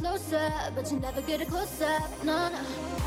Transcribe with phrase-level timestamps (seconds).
[0.00, 1.98] Closer, but you never get it closer.
[2.24, 2.58] No, no.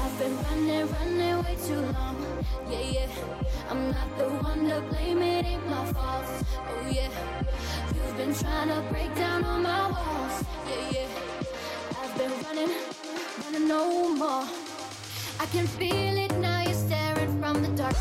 [0.04, 2.46] I've been running, running way too long.
[2.70, 3.08] Yeah, yeah.
[3.68, 6.26] I'm not the one to blame, it ain't my fault.
[6.56, 7.10] Oh, yeah.
[7.96, 10.44] You've been trying to break down all my walls.
[10.70, 12.00] Yeah, yeah.
[12.00, 12.76] I've been running,
[13.44, 14.46] running no more.
[15.40, 17.96] I can feel it now, you're staring from the dark.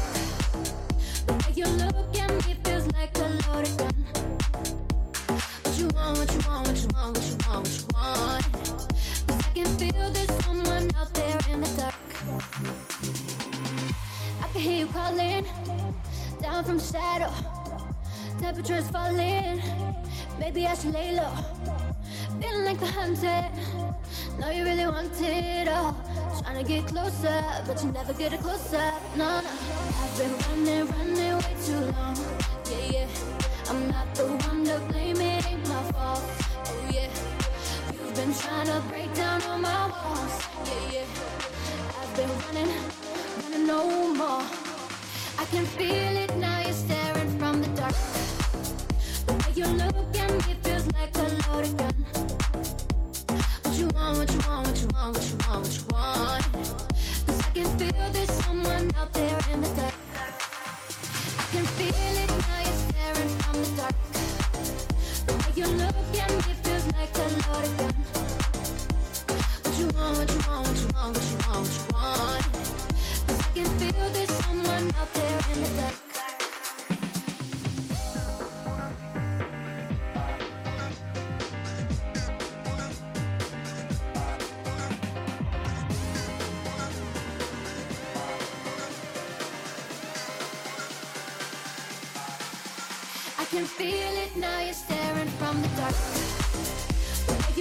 [1.26, 4.61] The way you look at me feels like a loaded gun.
[5.94, 8.92] What you want, what you want, what you want, what you want,
[9.28, 11.94] I can feel there's someone out there in the dark.
[14.42, 15.46] I can hear you calling
[16.40, 17.32] down from shadow.
[18.40, 19.62] Temperature's falling.
[20.38, 21.32] Maybe I should lay low.
[22.40, 23.50] Feeling like the hunted.
[24.38, 25.94] Know you really want it all.
[26.42, 28.92] Trying to get closer, but you never get it closer.
[29.16, 29.50] No, no.
[30.00, 30.32] I've been
[30.66, 32.16] running, running way too long.
[32.70, 33.41] Yeah, yeah.
[33.72, 36.20] I'm not the one to blame, it ain't my fault.
[36.20, 37.08] Oh, yeah.
[37.94, 40.34] You've been trying to break down all my walls.
[40.66, 41.98] Yeah, yeah.
[41.98, 42.70] I've been running,
[43.42, 44.42] running no more.
[45.38, 47.94] I can feel it now, you're staring from the dark.
[49.26, 51.96] The way you look at me feels like a loaded gun.
[53.62, 56.44] What you want, what you want, what you want, what you want, what you want.
[57.26, 59.94] Cause I can feel there's someone out there in the dark.
[61.40, 62.61] I can feel it now,
[69.62, 71.16] What you want, what you want.
[73.26, 76.11] Cause I can feel there's someone out there in the dark.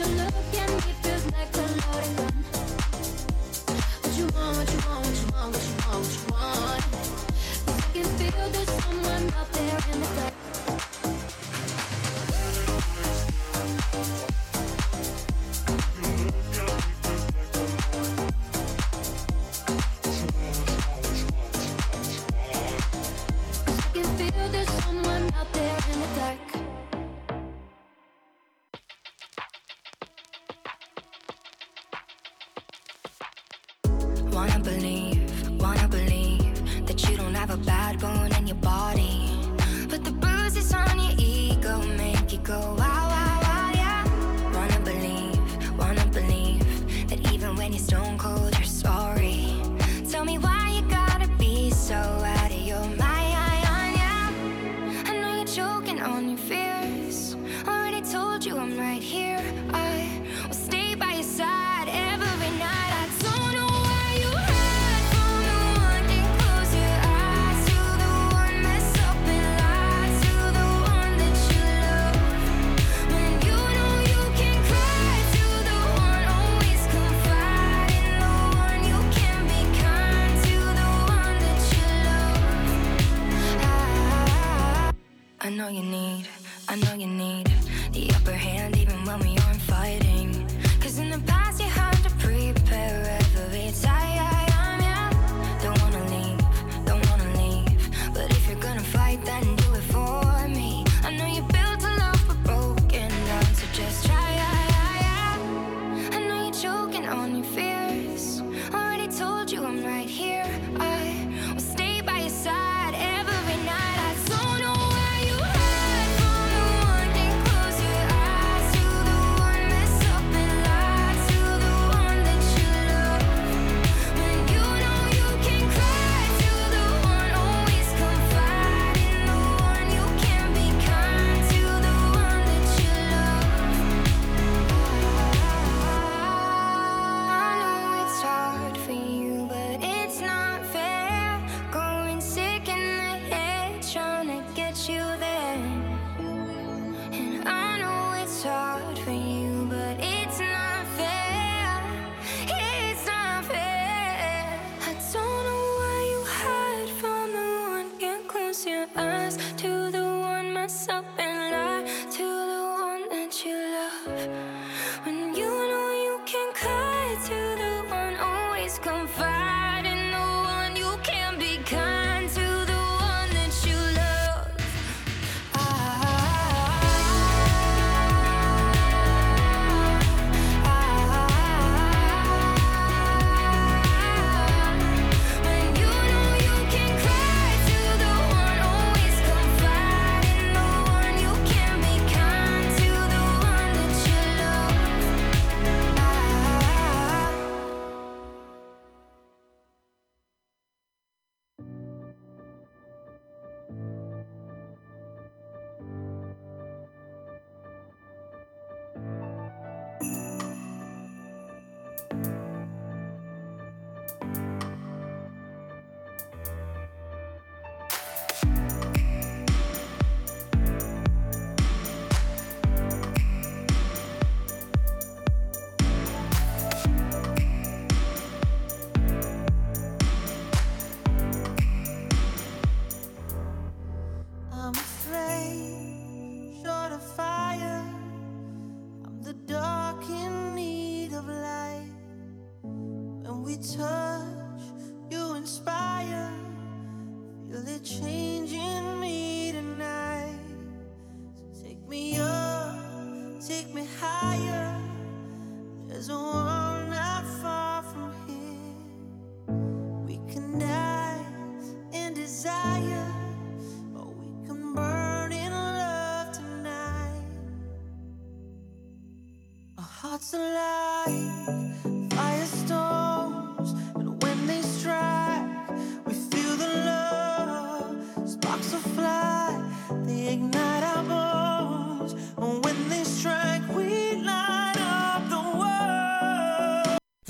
[0.02, 0.91] You look at me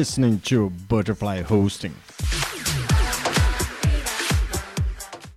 [0.00, 1.94] Listening to Butterfly Hosting.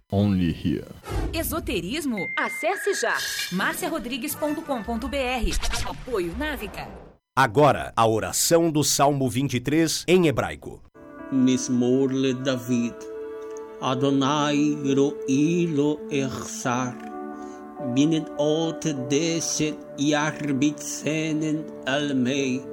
[0.10, 0.88] Only here.
[1.34, 2.30] Esoterismo?
[2.38, 3.18] Acesse já
[3.52, 5.86] marciarodrigues.com.br.
[5.86, 6.88] Apoio Návica.
[7.36, 10.82] Agora, a oração do Salmo 23 em hebraico.
[11.30, 12.96] Mismorle David.
[13.82, 16.96] Adonai ro'ilo echsar.
[17.94, 22.73] Binnen ot deset yarbitzenen almei.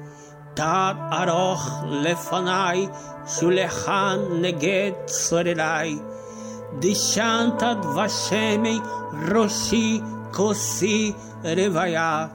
[0.60, 2.88] תת ארוך לפניי,
[3.26, 5.98] שולחן נגד צורריי.
[6.78, 8.80] דשנת דבשמי
[9.32, 10.00] ראשי
[10.32, 11.12] כוסי
[11.44, 12.26] רוויה.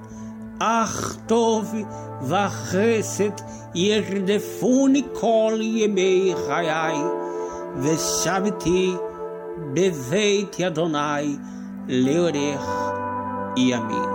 [0.60, 1.74] אך טוב
[2.22, 3.42] וחסד
[3.76, 6.98] ירדפוני כל ימי חיי,
[7.78, 8.96] ושבתי
[9.74, 11.38] בבית אדוני
[11.88, 12.92] לאורך
[13.58, 14.15] ימים.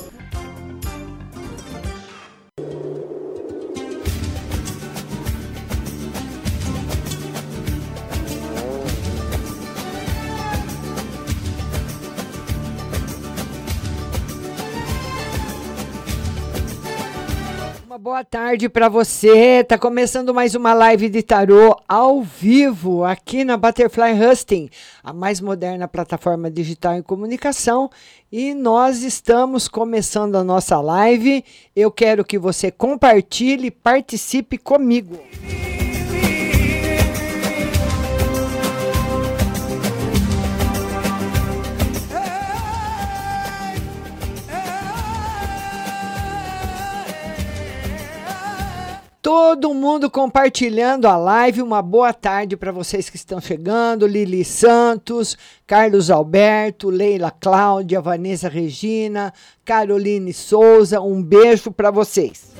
[18.11, 19.63] Boa tarde para você.
[19.63, 24.69] Tá começando mais uma live de tarô ao vivo aqui na Butterfly Husting,
[25.01, 27.89] a mais moderna plataforma digital em comunicação.
[28.29, 31.41] E nós estamos começando a nossa live.
[31.73, 35.17] Eu quero que você compartilhe, participe comigo.
[49.21, 51.61] Todo mundo compartilhando a live.
[51.61, 54.07] Uma boa tarde para vocês que estão chegando.
[54.07, 55.37] Lili Santos,
[55.67, 59.31] Carlos Alberto, Leila Cláudia, Vanessa Regina,
[59.63, 60.99] Caroline Souza.
[60.99, 62.51] Um beijo para vocês.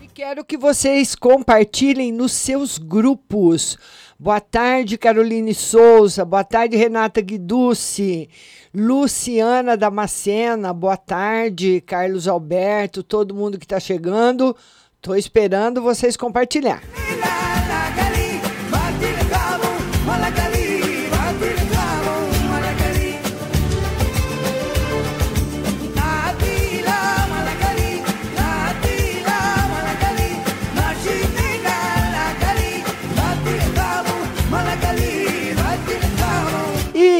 [0.00, 3.76] E Quero que vocês compartilhem nos seus grupos.
[4.18, 6.24] Boa tarde, Caroline Souza.
[6.24, 8.30] Boa tarde, Renata Guiducci.
[8.72, 10.72] Luciana Damascena.
[10.72, 13.02] Boa tarde, Carlos Alberto.
[13.02, 14.56] Todo mundo que está chegando.
[14.96, 16.82] Estou esperando vocês compartilhar.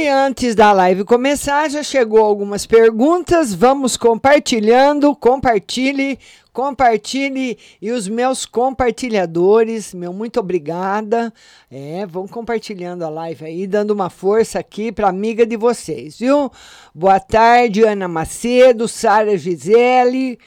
[0.08, 3.54] Antes da live começar, já chegou algumas perguntas.
[3.54, 5.14] Vamos compartilhando.
[5.14, 6.18] Compartilhe
[6.56, 11.30] Compartilhe e os meus compartilhadores, meu muito obrigada.
[11.70, 16.50] É, vão compartilhando a live aí, dando uma força aqui para amiga de vocês, viu?
[16.94, 20.38] Boa tarde, Ana Macedo, Sara Gisele.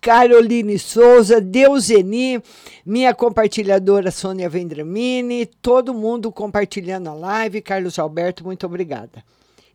[0.00, 2.42] Caroline Souza, Deuseni,
[2.86, 7.60] minha compartilhadora Sônia Vendramini, todo mundo compartilhando a live.
[7.60, 9.22] Carlos Alberto, muito obrigada.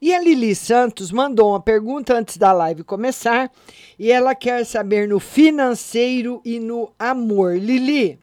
[0.01, 3.51] E a Lili Santos mandou uma pergunta antes da live começar
[3.97, 7.57] e ela quer saber no financeiro e no amor.
[7.57, 8.19] Lili,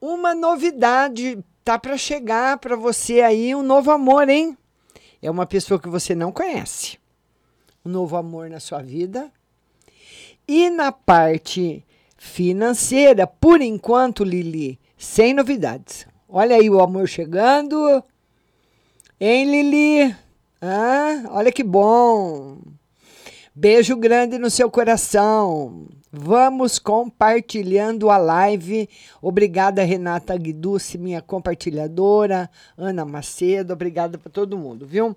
[0.00, 4.56] uma novidade tá para chegar para você aí, um novo amor, hein?
[5.22, 6.98] É uma pessoa que você não conhece.
[7.84, 9.32] Um novo amor na sua vida
[10.48, 11.84] e na parte
[12.16, 16.06] financeira, por enquanto, Lili, sem novidades.
[16.26, 18.02] Olha aí o amor chegando.
[19.20, 20.16] Hein, Lili?
[20.60, 22.58] Ah, olha que bom.
[23.54, 25.86] Beijo grande no seu coração.
[26.10, 28.88] Vamos compartilhando a live.
[29.20, 32.48] Obrigada, Renata Guiducci, minha compartilhadora.
[32.76, 35.14] Ana Macedo, obrigada para todo mundo, viu?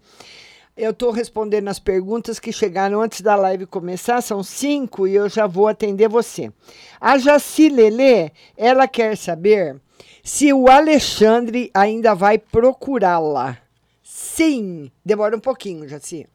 [0.75, 5.27] Eu estou respondendo as perguntas que chegaram antes da live começar, são cinco e eu
[5.27, 6.51] já vou atender você.
[6.99, 9.79] A Jaci Lelê, ela quer saber
[10.23, 13.57] se o Alexandre ainda vai procurá-la.
[14.01, 16.25] Sim, demora um pouquinho, Jaci.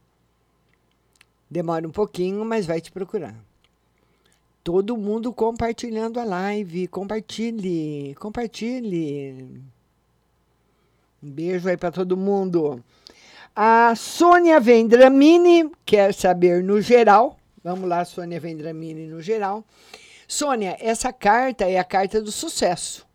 [1.51, 3.35] Demora um pouquinho, mas vai te procurar.
[4.63, 6.89] Todo mundo compartilhando a live.
[6.89, 9.63] Compartilhe, compartilhe.
[11.23, 12.83] Um beijo aí para todo mundo.
[13.59, 17.39] A Sônia Vendramini quer saber no geral.
[17.65, 19.65] Vamos lá, Sônia Vendramini no geral.
[20.29, 23.07] Sônia, essa carta é a carta do sucesso.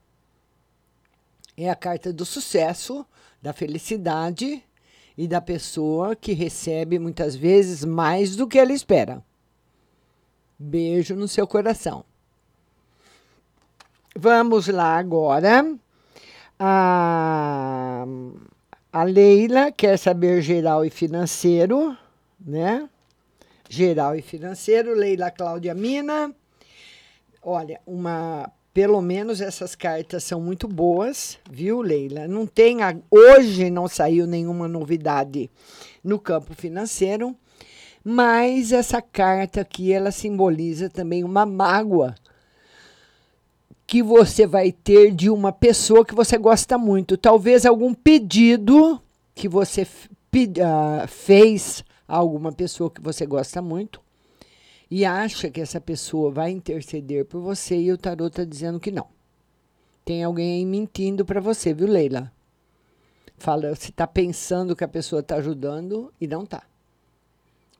[1.55, 3.05] É a carta do sucesso,
[3.39, 4.63] da felicidade
[5.15, 9.23] e da pessoa que recebe muitas vezes mais do que ela espera.
[10.57, 12.03] Beijo no seu coração.
[14.15, 15.71] Vamos lá agora.
[16.57, 18.05] Ah,
[18.91, 21.97] a Leila quer saber geral e financeiro,
[22.39, 22.89] né?
[23.69, 24.93] Geral e financeiro.
[24.93, 26.33] Leila Cláudia Mina.
[27.41, 32.27] Olha, uma pelo menos essas cartas são muito boas, viu, Leila?
[32.27, 32.77] Não tem
[33.09, 35.49] hoje não saiu nenhuma novidade
[36.03, 37.35] no campo financeiro,
[38.03, 42.15] mas essa carta aqui ela simboliza também uma mágoa
[43.91, 47.17] que você vai ter de uma pessoa que você gosta muito.
[47.17, 49.01] Talvez algum pedido
[49.35, 53.99] que você uh, fez a alguma pessoa que você gosta muito
[54.89, 58.91] e acha que essa pessoa vai interceder por você e o tarot está dizendo que
[58.91, 59.07] não.
[60.05, 62.31] Tem alguém aí mentindo para você, viu, Leila?
[63.37, 66.63] Fala, você está pensando que a pessoa está ajudando e não está.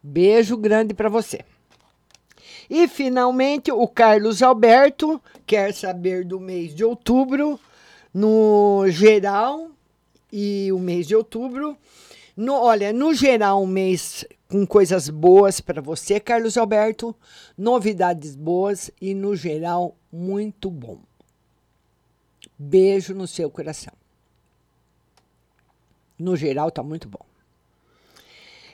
[0.04, 1.46] Beijo grande para você.
[2.74, 7.60] E, finalmente, o Carlos Alberto quer saber do mês de outubro,
[8.14, 9.72] no geral,
[10.32, 11.78] e o mês de outubro.
[12.34, 17.14] No, olha, no geral, um mês com coisas boas para você, Carlos Alberto,
[17.58, 21.00] novidades boas e, no geral, muito bom.
[22.58, 23.94] Beijo no seu coração.
[26.18, 27.31] No geral, tá muito bom.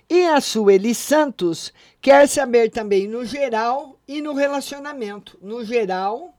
[0.10, 5.38] E a Sueli Santos quer saber também no geral e no relacionamento.
[5.42, 6.34] No geral,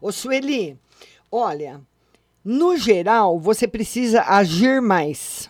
[0.00, 0.76] ô Sueli,
[1.30, 1.80] olha,
[2.44, 5.48] no geral você precisa agir mais,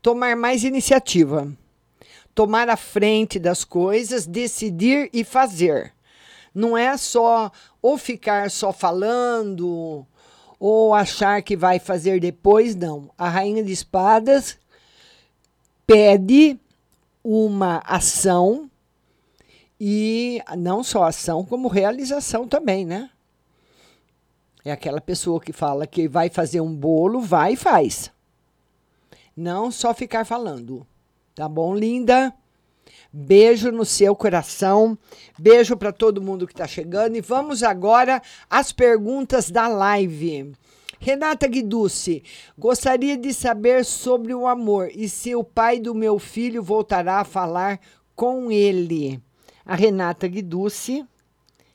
[0.00, 1.52] tomar mais iniciativa,
[2.34, 5.92] tomar a frente das coisas, decidir e fazer.
[6.54, 10.06] Não é só ou ficar só falando
[10.58, 13.10] ou achar que vai fazer depois, não.
[13.18, 14.58] A rainha de espadas
[15.86, 16.58] pede
[17.22, 18.70] uma ação
[19.80, 23.10] e não só ação, como realização também, né?
[24.64, 28.10] É aquela pessoa que fala que vai fazer um bolo, vai e faz.
[29.36, 30.86] Não só ficar falando.
[31.34, 32.32] Tá bom, linda?
[33.12, 34.96] Beijo no seu coração.
[35.38, 37.16] Beijo para todo mundo que está chegando.
[37.16, 40.52] E vamos agora às perguntas da live.
[41.04, 42.24] Renata Guiducci,
[42.56, 47.24] gostaria de saber sobre o amor e se o pai do meu filho voltará a
[47.24, 47.78] falar
[48.16, 49.20] com ele.
[49.66, 51.06] A Renata Guiducci,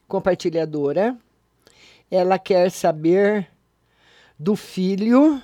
[0.07, 1.15] compartilhadora,
[2.09, 3.47] ela quer saber
[4.39, 5.39] do filho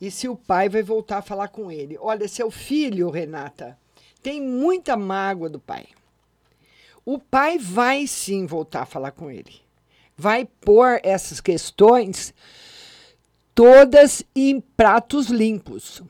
[0.00, 1.98] e se o pai vai voltar a falar com ele.
[2.00, 3.76] Olha, seu filho, Renata,
[4.22, 5.88] tem muita mágoa do pai.
[7.04, 9.65] O pai vai sim voltar a falar com ele
[10.16, 12.32] vai pôr essas questões
[13.54, 16.02] todas em pratos limpos.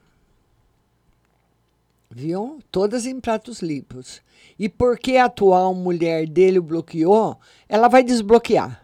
[2.10, 2.60] Viu?
[2.70, 4.22] Todas em pratos limpos.
[4.58, 7.38] E porque a atual mulher dele o bloqueou,
[7.68, 8.82] ela vai desbloquear.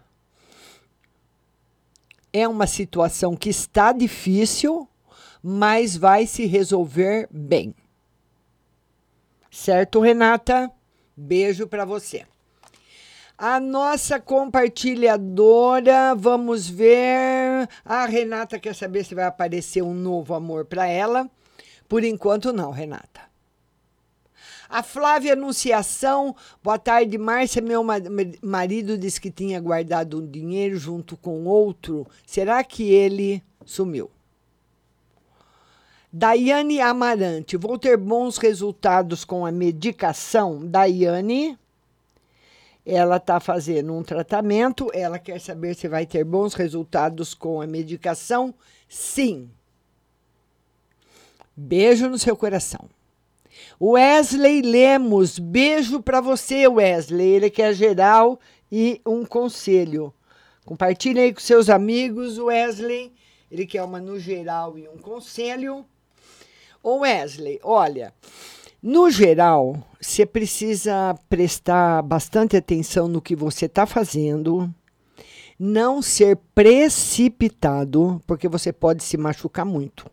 [2.32, 4.88] É uma situação que está difícil,
[5.42, 7.74] mas vai se resolver bem.
[9.50, 10.70] Certo, Renata?
[11.16, 12.26] Beijo para você.
[13.36, 17.68] A nossa compartilhadora, vamos ver.
[17.84, 21.28] A Renata quer saber se vai aparecer um novo amor para ela.
[21.88, 23.20] Por enquanto, não, Renata.
[24.68, 27.60] A Flávia Anunciação, boa tarde, Márcia.
[27.60, 27.84] Meu
[28.42, 32.06] marido disse que tinha guardado um dinheiro junto com outro.
[32.24, 34.10] Será que ele sumiu?
[36.10, 40.66] Daiane Amarante, vou ter bons resultados com a medicação.
[40.66, 41.58] Daiane,
[42.84, 47.66] ela está fazendo um tratamento, ela quer saber se vai ter bons resultados com a
[47.66, 48.54] medicação.
[48.88, 49.50] Sim.
[51.56, 52.88] Beijo no seu coração.
[53.80, 57.28] Wesley Lemos, beijo para você, Wesley.
[57.28, 58.40] Ele quer geral
[58.70, 60.12] e um conselho.
[60.64, 63.12] Compartilhe aí com seus amigos, Wesley.
[63.50, 65.84] Ele quer uma no geral e um conselho.
[66.84, 68.12] Wesley, olha,
[68.82, 74.68] no geral, você precisa prestar bastante atenção no que você está fazendo,
[75.56, 80.10] não ser precipitado, porque você pode se machucar muito.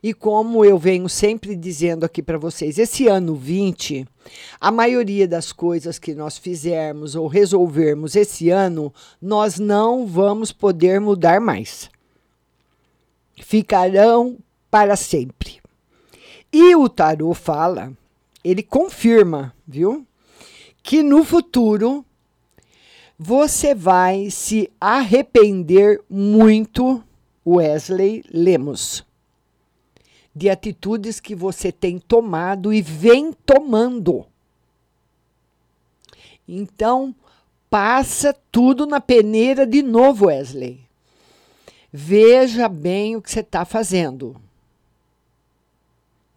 [0.00, 4.06] E como eu venho sempre dizendo aqui para vocês, esse ano 20,
[4.60, 11.00] a maioria das coisas que nós fizermos ou resolvermos esse ano, nós não vamos poder
[11.00, 11.90] mudar mais.
[13.42, 14.38] Ficarão
[14.70, 15.59] para sempre.
[16.52, 17.92] E o tarô fala,
[18.42, 20.06] ele confirma, viu?
[20.82, 22.04] Que no futuro
[23.18, 27.02] você vai se arrepender muito,
[27.46, 29.04] Wesley Lemos
[30.34, 34.24] de atitudes que você tem tomado e vem tomando.
[36.46, 37.14] Então,
[37.68, 40.80] passa tudo na peneira de novo, Wesley.
[41.92, 44.40] Veja bem o que você está fazendo.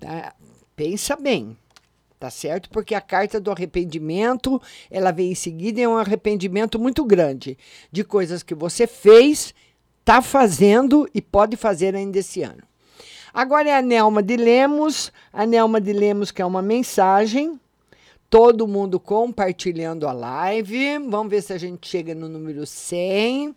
[0.04, 0.36] Tá?
[0.76, 1.56] Pensa bem,
[2.20, 2.70] tá certo?
[2.70, 4.62] Porque a carta do arrependimento,
[4.92, 7.58] ela vem em seguida e é um arrependimento muito grande
[7.90, 9.54] de coisas que você fez,
[10.02, 12.64] está fazendo e pode fazer ainda esse ano.
[13.34, 15.10] Agora é a Nelma de Lemos.
[15.32, 17.58] A Nelma de Lemos quer uma mensagem.
[18.30, 21.00] Todo mundo compartilhando a live.
[21.10, 23.56] Vamos ver se a gente chega no número 100.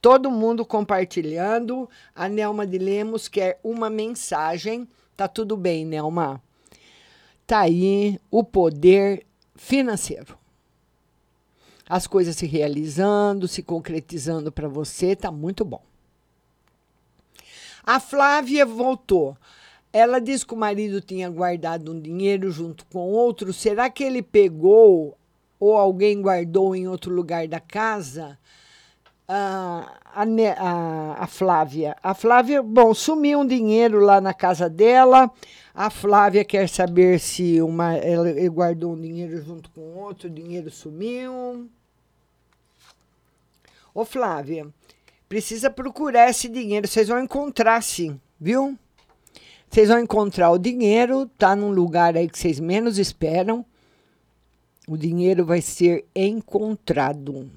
[0.00, 1.86] Todo mundo compartilhando.
[2.14, 4.88] A Nelma de Lemos quer uma mensagem.
[5.16, 6.42] Tá tudo bem, Nelma.
[7.46, 10.38] Tá aí o poder financeiro.
[11.88, 15.82] As coisas se realizando, se concretizando para você, tá muito bom.
[17.84, 19.36] A Flávia voltou.
[19.92, 23.52] Ela disse que o marido tinha guardado um dinheiro junto com outro.
[23.52, 25.18] Será que ele pegou
[25.60, 28.38] ou alguém guardou em outro lugar da casa?
[29.34, 31.96] A, a, a, Flávia.
[32.02, 35.30] A Flávia, bom, sumiu um dinheiro lá na casa dela.
[35.74, 40.70] A Flávia quer saber se uma, ela, guardou um dinheiro junto com outro, o dinheiro
[40.70, 41.66] sumiu.
[43.94, 44.66] Ô, Flávia,
[45.30, 46.86] precisa procurar esse dinheiro.
[46.86, 48.76] Vocês vão encontrar sim, viu?
[49.70, 53.64] Vocês vão encontrar o dinheiro, tá num lugar aí que vocês menos esperam.
[54.86, 57.50] O dinheiro vai ser encontrado.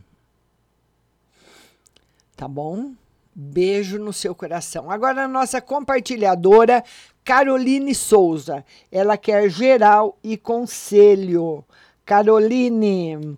[2.36, 2.92] Tá bom?
[3.34, 4.92] Beijo no seu coração.
[4.92, 6.84] Agora a nossa compartilhadora
[7.24, 8.66] Caroline Souza.
[8.92, 11.64] Ela quer geral e conselho.
[12.06, 13.38] Caroline,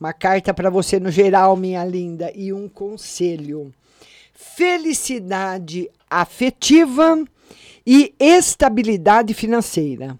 [0.00, 3.72] uma carta para você no geral, minha linda, e um conselho.
[4.32, 7.22] Felicidade afetiva
[7.86, 10.18] e estabilidade financeira.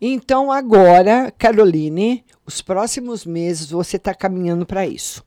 [0.00, 5.25] Então, agora, Caroline, os próximos meses você está caminhando para isso.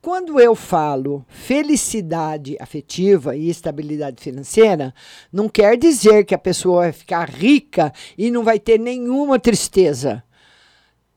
[0.00, 4.94] Quando eu falo felicidade afetiva e estabilidade financeira,
[5.32, 10.22] não quer dizer que a pessoa vai ficar rica e não vai ter nenhuma tristeza.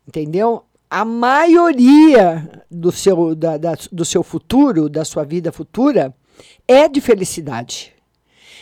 [0.08, 0.66] Entendeu?
[0.90, 6.14] a maioria do seu, da, da, do seu futuro, da sua vida futura,
[6.68, 7.94] é de felicidade.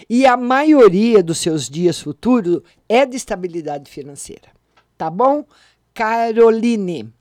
[0.09, 4.49] E a maioria dos seus dias futuros é de estabilidade financeira.
[4.97, 5.45] Tá bom?
[5.93, 7.11] Caroline.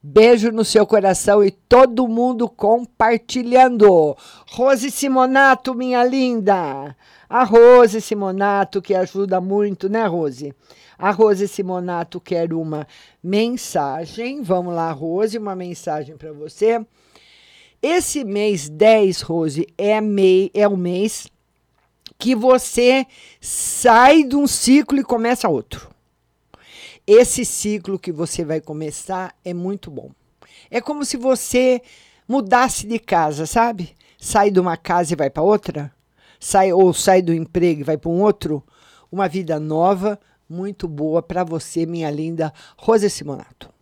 [0.00, 4.16] Beijo no seu coração e todo mundo compartilhando.
[4.50, 6.96] Rose Simonato, minha linda.
[7.28, 10.54] A Rose Simonato, que ajuda muito, né, Rose?
[10.96, 12.86] A Rose Simonato quer uma
[13.22, 14.40] mensagem.
[14.40, 16.80] Vamos lá, Rose, uma mensagem para você.
[17.82, 21.28] Esse mês 10, Rose, é, mei, é o mês
[22.16, 23.06] que você
[23.40, 25.97] sai de um ciclo e começa outro.
[27.10, 30.10] Esse ciclo que você vai começar é muito bom.
[30.70, 31.80] É como se você
[32.28, 33.96] mudasse de casa, sabe?
[34.18, 35.90] Sai de uma casa e vai para outra,
[36.38, 38.62] sai ou sai do emprego e vai para um outro,
[39.10, 43.72] uma vida nova, muito boa para você, minha linda Rosa Simonato.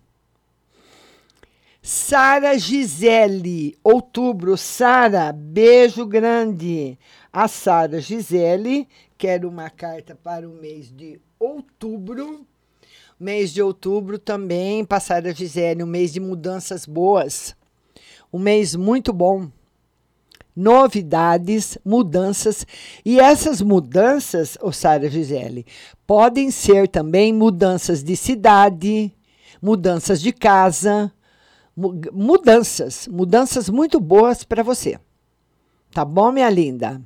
[1.82, 4.56] Sara Gisele, outubro.
[4.56, 6.96] Sara, beijo grande.
[7.32, 12.46] A Sara Gisele, quero uma carta para o mês de outubro.
[13.18, 17.56] Mês de outubro também, para Sara Gisele, um mês de mudanças boas.
[18.30, 19.48] Um mês muito bom.
[20.54, 22.66] Novidades, mudanças.
[23.04, 25.64] E essas mudanças, oh Sara Gisele,
[26.06, 29.10] podem ser também mudanças de cidade,
[29.62, 31.10] mudanças de casa,
[32.12, 35.00] mudanças, mudanças muito boas para você.
[35.90, 37.00] Tá bom, minha linda?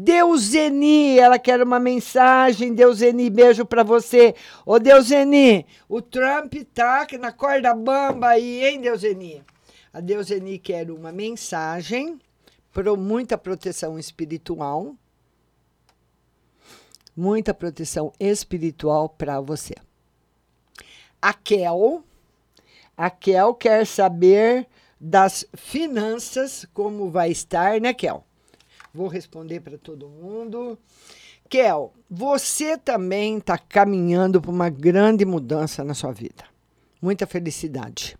[0.00, 2.72] Deuseni, ela quer uma mensagem.
[2.72, 4.32] Deuseni, beijo para você.
[4.64, 9.42] Ô, Deuseni, o Trump tá na corda bamba aí, hein, Deuseni?
[9.92, 12.16] A Deuseni quer uma mensagem,
[12.72, 14.94] pro muita proteção espiritual.
[17.16, 19.74] Muita proteção espiritual para você.
[21.20, 22.04] A Kel,
[22.96, 24.68] a Kel quer saber
[25.00, 28.27] das finanças, como vai estar, né, Kel?
[28.98, 30.76] Vou responder para todo mundo.
[31.48, 36.42] Kel, você também está caminhando para uma grande mudança na sua vida.
[37.00, 38.18] Muita felicidade.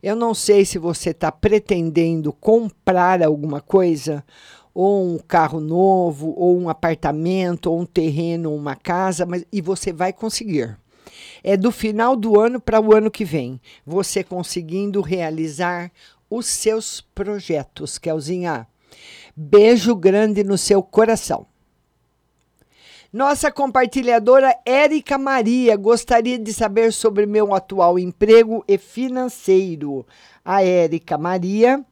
[0.00, 4.24] Eu não sei se você está pretendendo comprar alguma coisa,
[4.72, 9.60] ou um carro novo, ou um apartamento, ou um terreno, ou uma casa, mas e
[9.60, 10.78] você vai conseguir
[11.42, 15.90] é do final do ano para o ano que vem, você conseguindo realizar
[16.30, 18.68] os seus projetos, Kelzinha.
[19.40, 21.46] Beijo grande no seu coração.
[23.12, 30.04] Nossa compartilhadora Érica Maria gostaria de saber sobre meu atual emprego e financeiro.
[30.44, 31.84] A Érica Maria,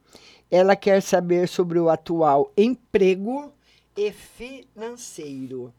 [0.51, 3.49] ela quer saber sobre o atual emprego
[3.95, 5.73] e financeiro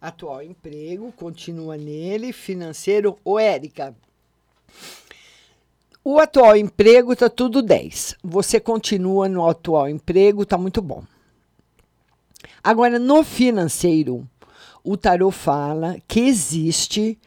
[0.00, 3.16] atual emprego, continua nele, financeiro.
[3.24, 3.94] Ô, Érica,
[6.02, 8.16] o atual emprego está tudo 10.
[8.24, 11.04] Você continua no atual emprego, está muito bom.
[12.62, 14.28] Agora, no financeiro,
[14.84, 17.18] o tarô fala que existe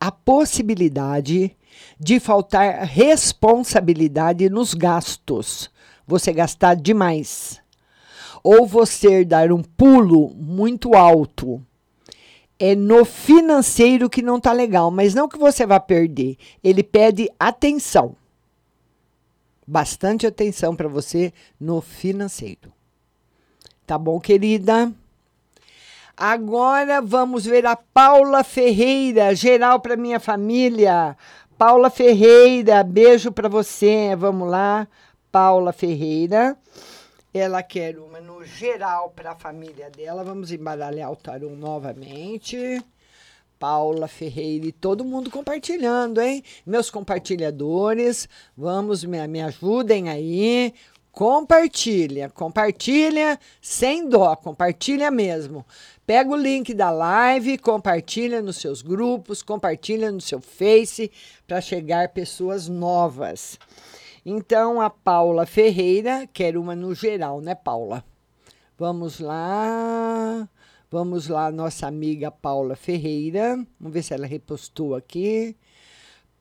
[0.00, 1.56] a possibilidade
[1.98, 5.70] de faltar responsabilidade nos gastos.
[6.06, 7.60] Você gastar demais.
[8.42, 11.64] Ou você dar um pulo muito alto
[12.58, 16.36] é no financeiro que não tá legal, mas não que você vá perder.
[16.62, 18.16] Ele pede atenção.
[19.66, 22.72] Bastante atenção para você no financeiro.
[23.86, 24.90] Tá bom, querida?
[26.16, 31.14] Agora vamos ver a Paula Ferreira, geral para minha família.
[31.58, 34.16] Paula Ferreira, beijo para você.
[34.16, 34.88] Vamos lá,
[35.30, 36.56] Paula Ferreira.
[37.32, 40.24] Ela quer uma no geral para a família dela.
[40.24, 42.82] Vamos embaralhar o tarô novamente.
[43.58, 46.42] Paula Ferreira e todo mundo compartilhando, hein?
[46.66, 50.72] Meus compartilhadores, vamos, me, me ajudem aí.
[51.14, 55.64] Compartilha, compartilha sem dó, compartilha mesmo.
[56.04, 61.12] Pega o link da live, compartilha nos seus grupos, compartilha no seu Face
[61.46, 63.60] para chegar pessoas novas.
[64.26, 68.04] Então, a Paula Ferreira, quer uma no geral, né, Paula?
[68.76, 70.48] Vamos lá.
[70.90, 73.54] Vamos lá, nossa amiga Paula Ferreira.
[73.78, 75.56] Vamos ver se ela repostou aqui.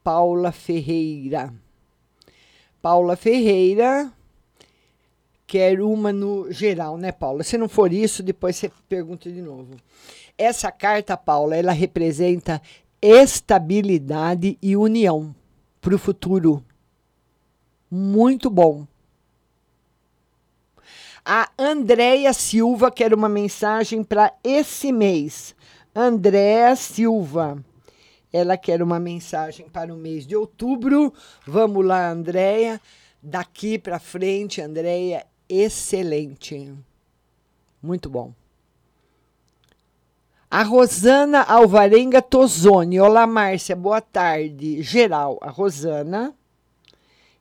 [0.03, 1.53] Paula Ferreira.
[2.81, 4.11] Paula Ferreira
[5.53, 7.43] quer uma no geral, né, Paula?
[7.43, 9.75] Se não for isso, depois você pergunta de novo.
[10.35, 12.59] Essa carta, Paula, ela representa
[12.99, 15.35] estabilidade e união
[15.79, 16.65] para o futuro
[17.87, 18.87] muito bom.
[21.23, 25.55] A Andréia Silva quer uma mensagem para esse mês.
[25.95, 27.63] Andréia Silva.
[28.33, 31.13] Ela quer uma mensagem para o mês de outubro.
[31.45, 32.81] Vamos lá, Andréia.
[33.21, 36.73] Daqui para frente, Andréia, excelente.
[37.81, 38.33] Muito bom.
[40.49, 42.99] A Rosana Alvarenga Tozoni.
[42.99, 44.81] Olá, Márcia, boa tarde.
[44.81, 46.35] Geral, a Rosana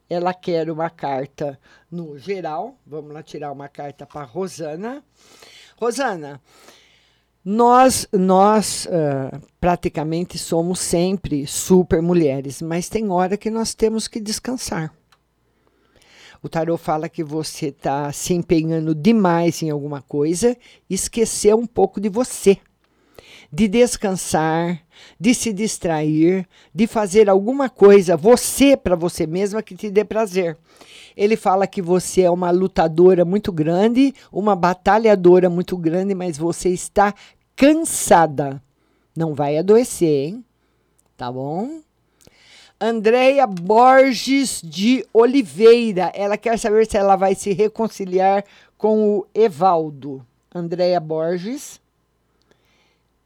[0.08, 1.58] ela quer uma carta
[1.90, 2.76] no geral.
[2.86, 5.02] Vamos lá tirar uma carta para Rosana.
[5.76, 6.40] Rosana,
[7.44, 14.20] nós, nós uh, praticamente somos sempre super mulheres, mas tem hora que nós temos que
[14.20, 14.94] descansar.
[16.42, 20.56] O tarô fala que você está se empenhando demais em alguma coisa,
[20.90, 22.58] esqueceu um pouco de você,
[23.52, 24.82] de descansar,
[25.20, 30.58] de se distrair, de fazer alguma coisa, você para você mesma que te dê prazer.
[31.16, 36.70] Ele fala que você é uma lutadora muito grande, uma batalhadora muito grande, mas você
[36.70, 37.14] está
[37.54, 38.60] cansada.
[39.16, 40.44] Não vai adoecer, hein?
[41.16, 41.82] Tá bom?
[42.84, 46.10] Andréia Borges de Oliveira.
[46.16, 48.44] Ela quer saber se ela vai se reconciliar
[48.76, 50.26] com o Evaldo.
[50.52, 51.80] Andréia Borges.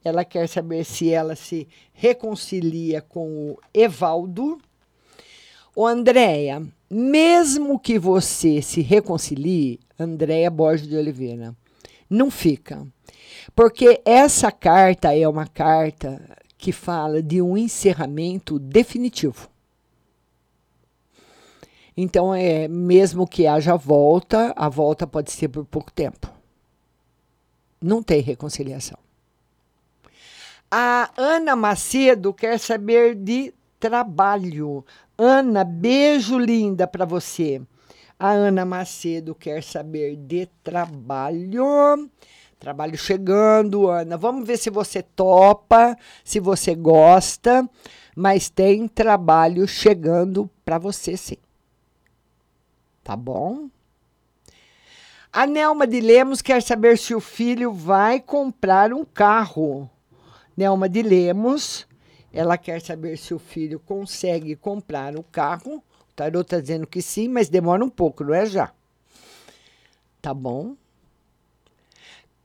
[0.04, 4.58] Ela quer saber se ela se reconcilia com o Evaldo.
[5.74, 11.56] O Andréia, mesmo que você se reconcilie, Andréia Borges de Oliveira,
[12.10, 12.86] não fica.
[13.54, 16.20] Porque essa carta é uma carta
[16.58, 19.48] que fala de um encerramento definitivo.
[21.96, 26.30] Então, é mesmo que haja volta, a volta pode ser por pouco tempo.
[27.80, 28.98] Não tem reconciliação.
[30.70, 34.84] A Ana Macedo quer saber de trabalho.
[35.16, 37.62] Ana, beijo linda para você.
[38.18, 42.10] A Ana Macedo quer saber de trabalho.
[42.66, 44.16] Trabalho chegando, Ana.
[44.16, 47.64] Vamos ver se você topa, se você gosta,
[48.16, 51.36] mas tem trabalho chegando para você sim.
[53.04, 53.70] Tá bom?
[55.32, 59.88] A Nelma de Lemos quer saber se o filho vai comprar um carro.
[60.56, 61.86] Nelma de Lemos,
[62.32, 65.76] ela quer saber se o filho consegue comprar um carro.
[65.76, 68.72] O tarô está dizendo que sim, mas demora um pouco, não é já?
[70.20, 70.74] Tá bom?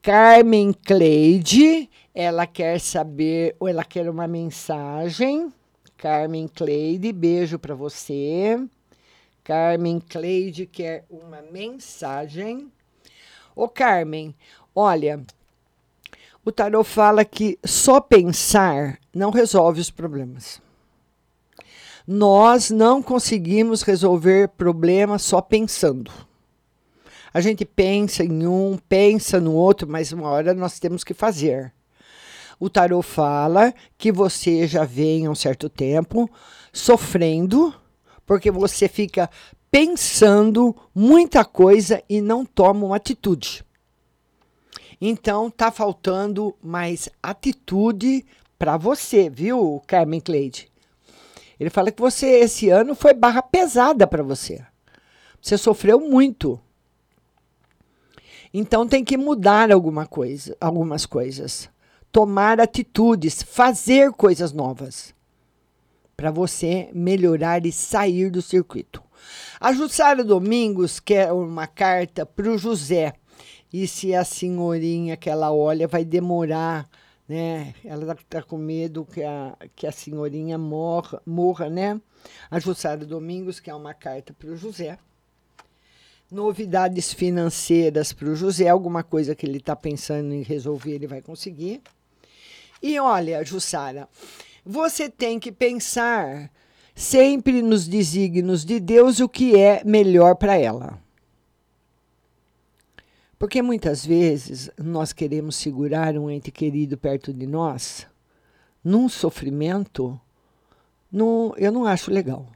[0.02, 5.54] Carmen Cleide, ela quer saber, ou ela quer uma mensagem.
[5.96, 8.60] Carmen Cleide, beijo para você.
[9.44, 12.72] Carmen Cleide quer uma mensagem.
[13.56, 14.34] Ô Carmen,
[14.74, 15.24] olha,
[16.44, 20.60] o tarot fala que só pensar não resolve os problemas.
[22.08, 26.12] Nós não conseguimos resolver problemas só pensando.
[27.34, 31.74] A gente pensa em um, pensa no outro, mas uma hora nós temos que fazer.
[32.60, 36.30] O tarot fala que você já vem há um certo tempo
[36.72, 37.74] sofrendo,
[38.26, 39.30] porque você fica
[39.72, 43.64] pensando muita coisa e não toma uma atitude.
[45.00, 48.26] Então tá faltando mais atitude
[48.60, 50.70] para você, viu, Carmen Cleide?
[51.60, 54.64] Ele fala que você esse ano foi barra pesada para você.
[55.42, 56.60] Você sofreu muito.
[58.54, 61.70] Então tem que mudar alguma coisa, algumas coisas,
[62.12, 65.16] tomar atitudes, fazer coisas novas
[66.18, 69.02] para você melhorar e sair do circuito.
[69.60, 73.14] A Jussara Domingos quer uma carta para o José.
[73.72, 76.90] E se a senhorinha que ela olha vai demorar,
[77.28, 77.74] né?
[77.86, 82.00] Ela está com medo que a, que a senhorinha morra, morra, né?
[82.50, 85.00] A Jussara Domingos quer uma carta para o José
[86.32, 91.22] novidades financeiras para o José, alguma coisa que ele está pensando em resolver, ele vai
[91.22, 91.82] conseguir.
[92.82, 94.08] E olha, Jussara,
[94.66, 96.50] você tem que pensar
[96.96, 100.98] sempre nos desígnios de Deus o que é melhor para ela.
[103.38, 108.08] Porque muitas vezes nós queremos segurar um ente querido perto de nós
[108.84, 110.20] num sofrimento,
[111.12, 112.48] no, eu não acho legal.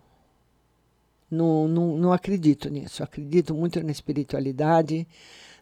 [1.29, 3.03] Não, não, não acredito nisso.
[3.03, 5.07] acredito muito na espiritualidade,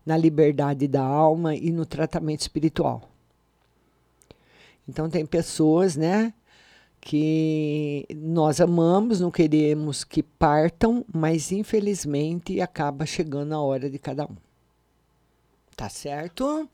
[0.05, 3.09] na liberdade da alma e no tratamento espiritual.
[4.87, 6.33] Então tem pessoas, né,
[6.99, 14.25] que nós amamos, não queremos que partam, mas infelizmente acaba chegando a hora de cada
[14.25, 14.35] um.
[15.75, 16.69] Tá certo?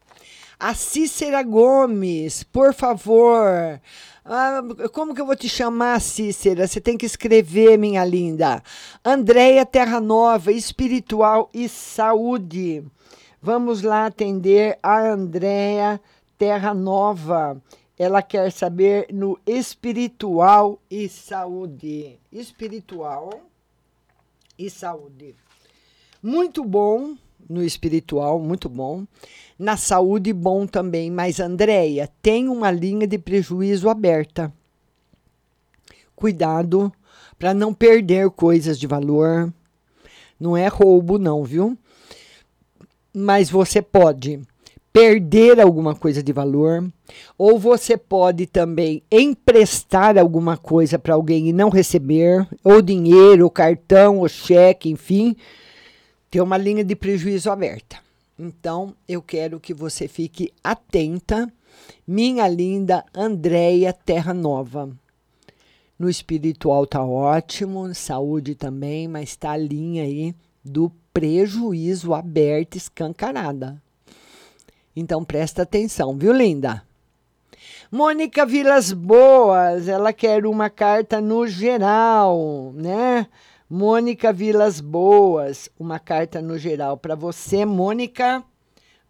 [0.61, 3.79] A Cícera Gomes, por favor.
[4.25, 6.67] Ah, como que eu vou te chamar, Cícera?
[6.67, 8.61] Você tem que escrever, minha linda.
[9.03, 12.83] Andréia Terra Nova, espiritual e saúde.
[13.41, 16.01] Vamos lá atender a Andréia
[16.37, 17.63] Terra Nova.
[17.97, 22.19] Ela quer saber no espiritual e saúde.
[22.33, 23.29] Espiritual
[24.57, 25.35] e saúde.
[26.21, 27.15] Muito bom
[27.49, 29.05] no espiritual, muito bom.
[29.57, 31.09] Na saúde, bom também.
[31.09, 34.53] Mas, Andréia, tem uma linha de prejuízo aberta.
[36.15, 36.93] Cuidado
[37.39, 39.51] para não perder coisas de valor.
[40.39, 41.75] Não é roubo, não, viu?
[43.13, 44.39] Mas você pode
[44.91, 46.83] perder alguma coisa de valor,
[47.37, 53.51] ou você pode também emprestar alguma coisa para alguém e não receber, ou dinheiro, ou
[53.51, 55.35] cartão, ou cheque, enfim
[56.29, 57.97] tem uma linha de prejuízo aberta.
[58.37, 61.51] Então, eu quero que você fique atenta,
[62.07, 64.89] minha linda Andréia Terra Nova.
[65.97, 73.81] No espiritual tá ótimo, saúde também, mas tá a linha aí do prejuízo aberta, escancarada.
[74.95, 76.83] Então presta atenção, viu, linda?
[77.91, 83.27] Mônica Vilas Boas, ela quer uma carta no geral, né?
[83.71, 88.43] Mônica Vilas Boas, uma carta no geral para você, Mônica.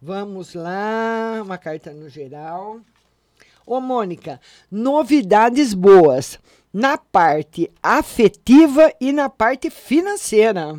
[0.02, 2.78] Vamos lá, uma carta no geral.
[3.64, 4.38] Ô, Mônica,
[4.70, 6.38] novidades boas
[6.70, 10.78] na parte afetiva e na parte financeira.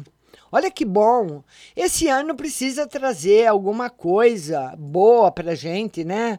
[0.52, 1.44] Olha que bom!
[1.76, 6.38] Esse ano precisa trazer alguma coisa boa para gente, né?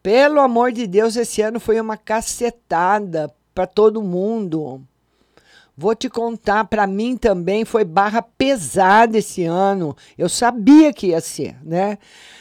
[0.00, 4.86] Pelo amor de Deus, esse ano foi uma cacetada para todo mundo.
[5.76, 9.94] Vou te contar, para mim também foi barra pesada esse ano.
[10.16, 11.98] Eu sabia que ia ser, né?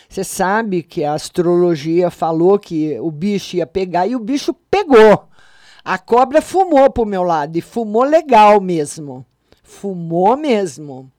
[0.07, 5.27] Você sabe que a astrologia falou que o bicho ia pegar e o bicho pegou.
[5.83, 9.25] A cobra fumou pro meu lado e fumou legal mesmo.
[9.63, 11.11] Fumou mesmo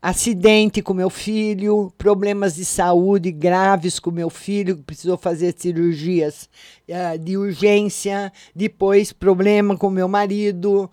[0.00, 6.48] acidente com meu filho, problemas de saúde graves com meu filho, que precisou fazer cirurgias
[6.88, 10.90] uh, de urgência, depois problema com meu marido,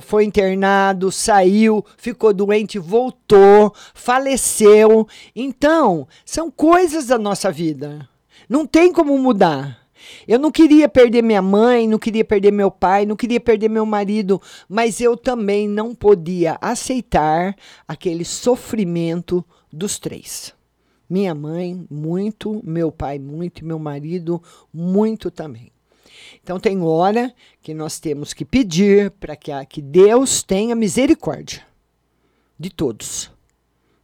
[0.00, 5.06] foi internado, saiu, ficou doente, voltou, faleceu.
[5.34, 8.08] Então, são coisas da nossa vida.
[8.48, 9.87] Não tem como mudar.
[10.26, 13.86] Eu não queria perder minha mãe, não queria perder meu pai, não queria perder meu
[13.86, 17.56] marido, mas eu também não podia aceitar
[17.86, 20.54] aquele sofrimento dos três.
[21.08, 24.42] Minha mãe, muito, meu pai, muito, e meu marido,
[24.72, 25.72] muito também.
[26.42, 31.66] Então, tem hora que nós temos que pedir para que, que Deus tenha misericórdia
[32.58, 33.30] de todos,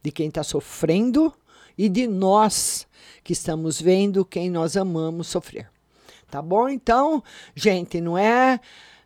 [0.02, 1.32] de quem está sofrendo
[1.76, 2.86] e de nós
[3.22, 5.73] que estamos vendo quem nós amamos sofrer.
[6.34, 6.68] Tá bom?
[6.68, 7.22] Então,
[7.54, 8.58] gente, não é.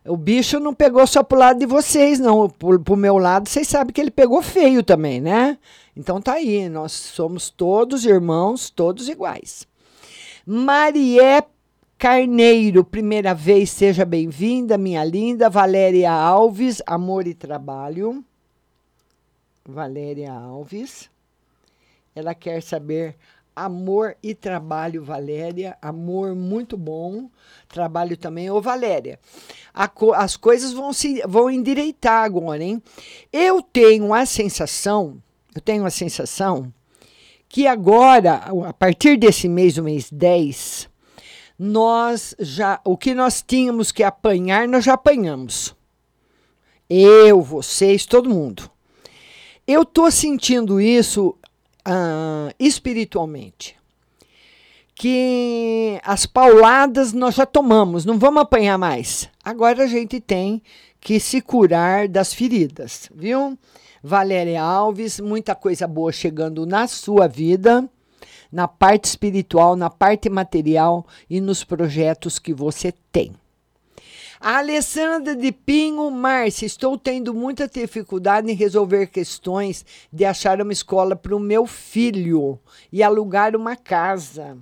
[0.03, 2.49] O bicho não pegou só pro lado de vocês, não.
[2.49, 5.59] Pro, pro meu lado, vocês sabem que ele pegou feio também, né?
[5.95, 9.67] Então tá aí, nós somos todos irmãos, todos iguais.
[10.43, 11.19] Marie
[11.99, 15.51] Carneiro, primeira vez, seja bem-vinda, minha linda.
[15.51, 18.25] Valéria Alves, amor e trabalho.
[19.63, 21.11] Valéria Alves.
[22.15, 23.15] Ela quer saber
[23.65, 25.77] Amor e Trabalho, Valéria.
[25.81, 27.29] Amor muito bom.
[27.67, 28.49] Trabalho também.
[28.49, 29.19] Ô, Valéria,
[29.93, 32.81] co as coisas vão se vão endireitar agora, hein?
[33.31, 35.21] Eu tenho a sensação,
[35.53, 36.73] eu tenho a sensação
[37.49, 40.87] que agora, a partir desse mês, o mês 10,
[41.57, 45.75] nós já, o que nós tínhamos que apanhar, nós já apanhamos.
[46.87, 48.69] Eu, vocês, todo mundo.
[49.67, 51.35] Eu tô sentindo isso
[51.91, 53.75] ah, espiritualmente.
[54.93, 59.27] Que as pauladas nós já tomamos, não vamos apanhar mais.
[59.43, 60.61] Agora a gente tem
[61.01, 63.57] que se curar das feridas, viu?
[64.03, 67.89] Valéria Alves, muita coisa boa chegando na sua vida,
[68.51, 73.33] na parte espiritual, na parte material e nos projetos que você tem.
[74.41, 80.71] A Alessandra de Pinho, Márcia, estou tendo muita dificuldade em resolver questões de achar uma
[80.71, 82.57] escola para o meu filho
[82.89, 84.57] e alugar uma casa.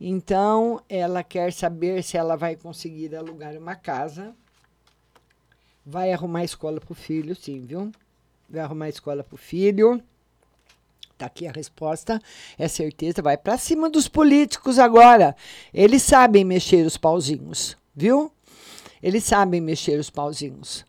[0.00, 4.34] Então, ela quer saber se ela vai conseguir alugar uma casa.
[5.86, 7.92] Vai arrumar escola para o filho, sim, viu?
[8.48, 10.02] Vai arrumar escola para o filho.
[11.16, 12.20] Tá aqui a resposta,
[12.58, 13.22] é certeza.
[13.22, 15.36] Vai para cima dos políticos agora.
[15.72, 18.33] Eles sabem mexer os pauzinhos, viu?
[19.04, 20.82] Eles sabem mexer os pauzinhos.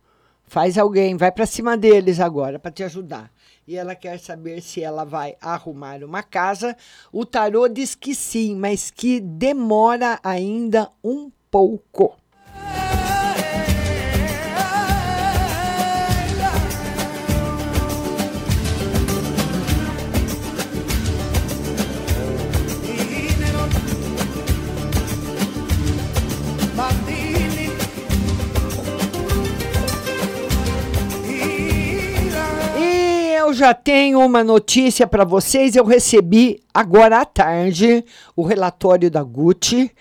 [0.46, 3.30] Faz alguém, vai para cima deles agora para te ajudar.
[3.68, 6.78] E ela quer saber se ela vai arrumar uma casa.
[7.12, 12.16] O tarô diz que sim, mas que demora ainda um pouco.
[33.54, 35.76] Já tenho uma notícia para vocês.
[35.76, 38.04] Eu recebi agora à tarde
[38.36, 39.92] o relatório da Gucci,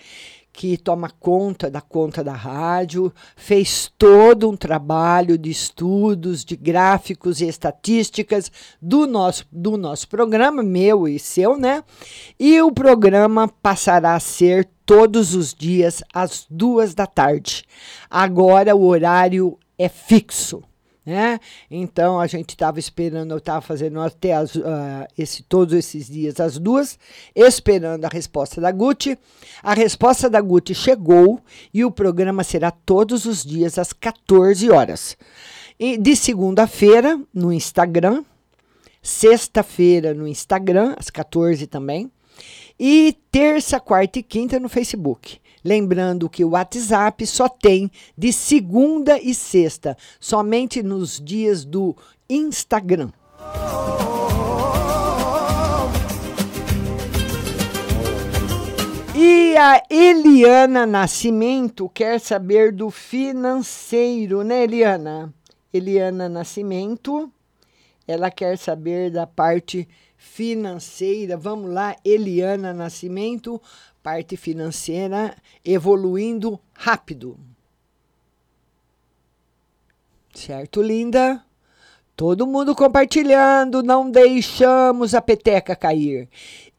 [0.53, 7.41] que toma conta da conta da rádio, fez todo um trabalho de estudos, de gráficos
[7.41, 11.83] e estatísticas do nosso, do nosso programa, meu e seu, né?
[12.39, 17.65] E o programa passará a ser todos os dias às duas da tarde.
[18.09, 20.63] Agora o horário é fixo
[21.05, 21.39] né?
[21.69, 26.39] Então a gente estava esperando, eu estava fazendo até as, uh, esse, todos esses dias
[26.39, 26.97] as duas,
[27.35, 29.17] esperando a resposta da Gucci.
[29.61, 31.39] A resposta da Gucci chegou
[31.73, 35.15] e o programa será todos os dias às 14 horas.
[35.79, 38.23] E de segunda-feira no Instagram,
[39.01, 42.11] sexta-feira no Instagram, às 14 também,
[42.79, 45.39] e terça, quarta e quinta no Facebook.
[45.65, 51.97] Lembrando que o WhatsApp só tem de segunda e sexta, somente nos dias do
[52.29, 53.09] Instagram.
[59.15, 65.33] E a Eliana Nascimento quer saber do financeiro, né, Eliana?
[65.73, 67.31] Eliana Nascimento,
[68.07, 71.35] ela quer saber da parte financeira.
[71.35, 73.59] Vamos lá, Eliana Nascimento,
[74.05, 75.35] parte financeira
[75.65, 77.39] evoluindo rápido.
[80.31, 81.43] Certo, linda?
[82.15, 86.29] Todo mundo compartilhando, não deixamos a peteca cair.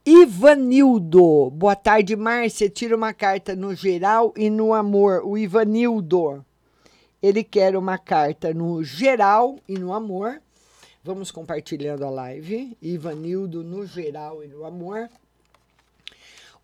[0.07, 2.71] Ivanildo, boa tarde, Márcia.
[2.71, 5.23] Tira uma carta no geral e no amor.
[5.25, 6.45] O Ivanildo,
[7.21, 10.41] ele quer uma carta no geral e no amor.
[11.03, 12.79] Vamos compartilhando a live.
[12.81, 15.09] Ivanildo no geral e no amor.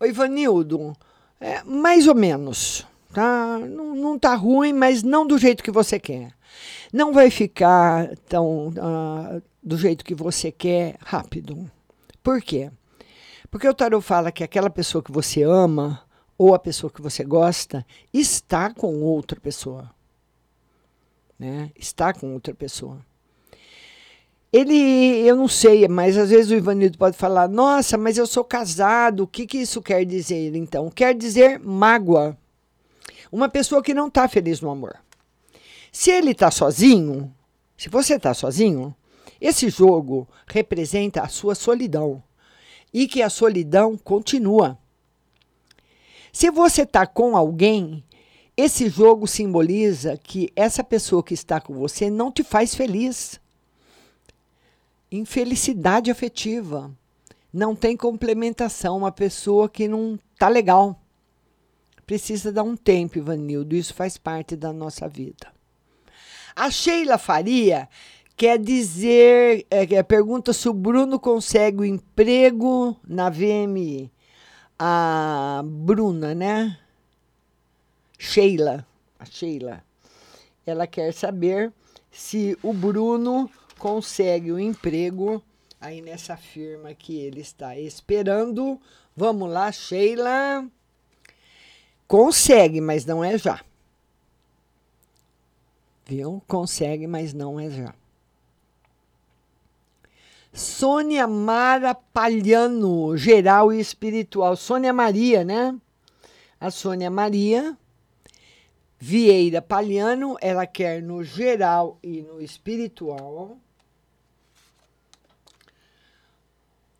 [0.03, 0.93] Oi, Ivanildo,
[1.39, 3.57] é, mais ou menos, tá?
[3.57, 6.33] Não, não tá ruim, mas não do jeito que você quer.
[6.91, 11.71] Não vai ficar tão uh, do jeito que você quer rápido.
[12.21, 12.69] Por quê?
[13.49, 16.03] Porque o tarot fala que aquela pessoa que você ama
[16.37, 19.89] ou a pessoa que você gosta está com outra pessoa.
[21.39, 21.71] Né?
[21.79, 22.99] Está com outra pessoa.
[24.53, 28.43] Ele, eu não sei, mas às vezes o Ivanildo pode falar: Nossa, mas eu sou
[28.43, 30.91] casado, o que, que isso quer dizer então?
[30.91, 32.37] Quer dizer mágoa.
[33.31, 34.95] Uma pessoa que não está feliz no amor.
[35.91, 37.33] Se ele está sozinho,
[37.75, 38.95] se você está sozinho,
[39.41, 42.21] esse jogo representa a sua solidão
[42.93, 44.77] e que a solidão continua.
[46.31, 48.03] Se você está com alguém,
[48.55, 53.41] esse jogo simboliza que essa pessoa que está com você não te faz feliz
[55.17, 56.91] infelicidade afetiva.
[57.51, 60.99] Não tem complementação, uma pessoa que não tá legal.
[62.05, 65.53] Precisa dar um tempo, Ivanildo, isso faz parte da nossa vida.
[66.55, 67.87] A Sheila Faria
[68.35, 74.11] quer dizer, é, pergunta se o Bruno consegue o emprego na VMI.
[74.77, 76.77] A Bruna, né?
[78.17, 78.85] Sheila,
[79.19, 79.83] a Sheila.
[80.65, 81.71] Ela quer saber
[82.11, 83.49] se o Bruno
[83.83, 85.43] consegue o um emprego
[85.81, 88.79] aí nessa firma que ele está esperando.
[89.13, 90.65] Vamos lá, Sheila.
[92.07, 93.59] Consegue, mas não é já.
[96.05, 96.41] Viu?
[96.47, 97.93] Consegue, mas não é já.
[100.53, 104.55] Sônia Mara Palhano, geral e espiritual.
[104.55, 105.77] Sônia Maria, né?
[106.57, 107.77] A Sônia Maria
[108.97, 113.57] Vieira Palhano, ela quer no geral e no espiritual.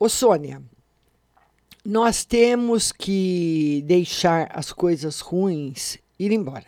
[0.03, 0.61] Ô Sônia,
[1.85, 6.67] nós temos que deixar as coisas ruins ir embora.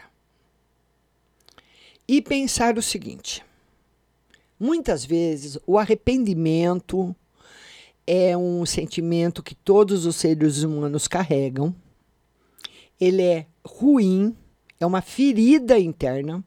[2.08, 3.44] E pensar o seguinte:
[4.58, 7.14] muitas vezes o arrependimento
[8.08, 11.76] é um sentimento que todos os seres humanos carregam.
[12.98, 14.34] Ele é ruim,
[14.80, 16.42] é uma ferida interna,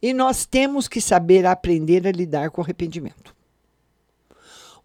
[0.00, 3.36] e nós temos que saber aprender a lidar com o arrependimento.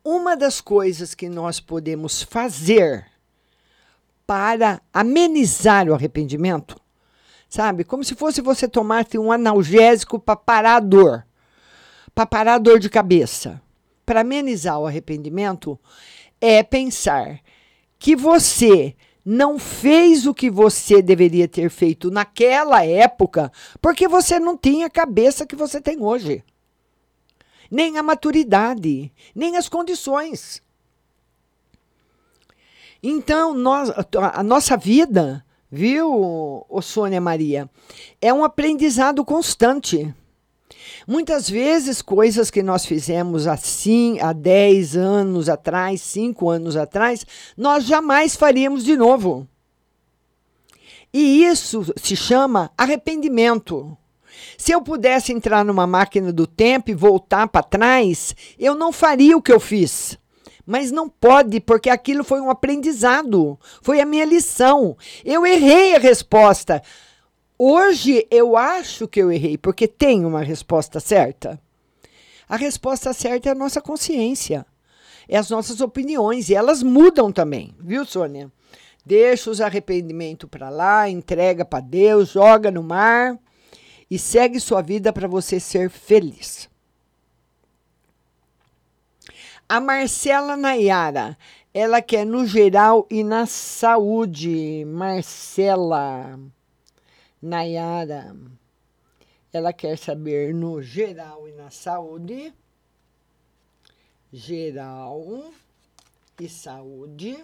[0.05, 3.05] Uma das coisas que nós podemos fazer
[4.27, 6.75] para amenizar o arrependimento,
[7.47, 7.85] sabe?
[7.85, 11.25] Como se fosse você tomasse um analgésico para parar a dor,
[12.13, 13.61] para parar a dor de cabeça.
[14.05, 15.79] Para amenizar o arrependimento,
[16.41, 17.39] é pensar
[17.97, 23.49] que você não fez o que você deveria ter feito naquela época,
[23.81, 26.43] porque você não tinha a cabeça que você tem hoje
[27.73, 30.61] nem a maturidade, nem as condições.
[33.01, 36.07] Então, nós, a nossa vida, viu,
[36.69, 37.67] o Sônia Maria,
[38.21, 40.13] é um aprendizado constante.
[41.07, 47.25] Muitas vezes, coisas que nós fizemos assim, há 10 anos atrás, 5 anos atrás,
[47.57, 49.47] nós jamais faríamos de novo.
[51.11, 53.97] E isso se chama arrependimento.
[54.57, 59.37] Se eu pudesse entrar numa máquina do tempo e voltar para trás, eu não faria
[59.37, 60.17] o que eu fiz.
[60.65, 64.97] Mas não pode, porque aquilo foi um aprendizado, foi a minha lição.
[65.25, 66.81] Eu errei a resposta.
[67.57, 71.59] Hoje eu acho que eu errei, porque tem uma resposta certa.
[72.47, 74.65] A resposta certa é a nossa consciência,
[75.27, 78.51] é as nossas opiniões, e elas mudam também, viu, Sônia?
[79.05, 83.37] Deixa os arrependimentos para lá, entrega para Deus, joga no mar
[84.09, 86.69] e segue sua vida para você ser feliz.
[89.67, 91.37] A Marcela Nayara,
[91.73, 94.85] ela quer no geral e na saúde.
[94.85, 96.39] Marcela
[97.41, 98.35] Nayara,
[99.51, 102.53] ela quer saber no geral e na saúde.
[104.31, 105.51] Geral
[106.39, 107.43] e saúde.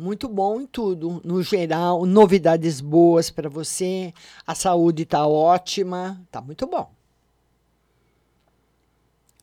[0.00, 4.14] Muito bom em tudo, no geral, novidades boas para você.
[4.46, 6.90] A saúde está ótima, tá muito bom.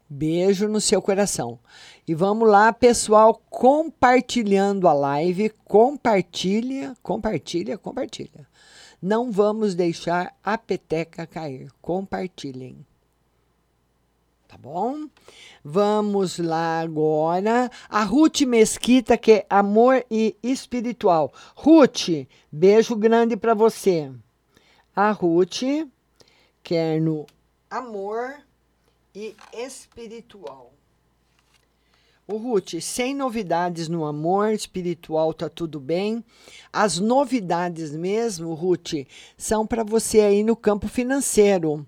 [0.09, 1.59] Beijo no seu coração.
[2.07, 5.51] E vamos lá, pessoal, compartilhando a live.
[5.63, 8.47] Compartilha, compartilha, compartilha.
[8.99, 11.71] Não vamos deixar a peteca cair.
[11.79, 12.83] Compartilhem.
[14.47, 15.09] Tá bom?
[15.61, 17.69] Vamos lá agora.
[17.89, 21.33] A Ruth Mesquita, que é amor e espiritual.
[21.53, 24.09] Ruth, beijo grande para você.
[24.95, 25.63] A Ruth
[26.63, 27.25] quer no
[27.69, 28.35] amor
[29.13, 30.71] e espiritual.
[32.25, 36.23] O Ruth, sem novidades no amor espiritual, tá tudo bem.
[36.71, 41.85] As novidades mesmo, Ruth, são para você aí no campo financeiro.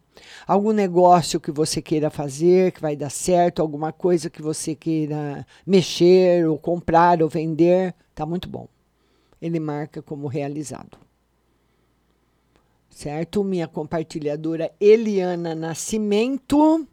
[0.47, 5.45] Algum negócio que você queira fazer, que vai dar certo, alguma coisa que você queira
[5.65, 8.67] mexer, ou comprar, ou vender, tá muito bom.
[9.41, 10.97] Ele marca como realizado.
[12.89, 13.43] Certo?
[13.43, 16.87] Minha compartilhadora Eliana Nascimento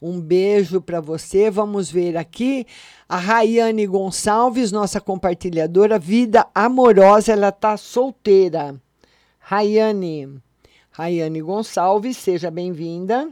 [0.00, 1.50] um beijo para você.
[1.50, 2.66] Vamos ver aqui
[3.08, 8.80] a Rayane Gonçalves, nossa compartilhadora, vida amorosa, ela tá solteira.
[9.38, 10.40] Rayane,
[11.00, 13.30] Rayane Gonçalves, seja bem-vinda.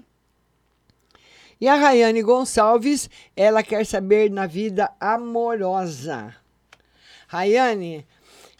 [1.61, 6.35] E a Rayane Gonçalves, ela quer saber na vida amorosa.
[7.27, 8.07] Rayane,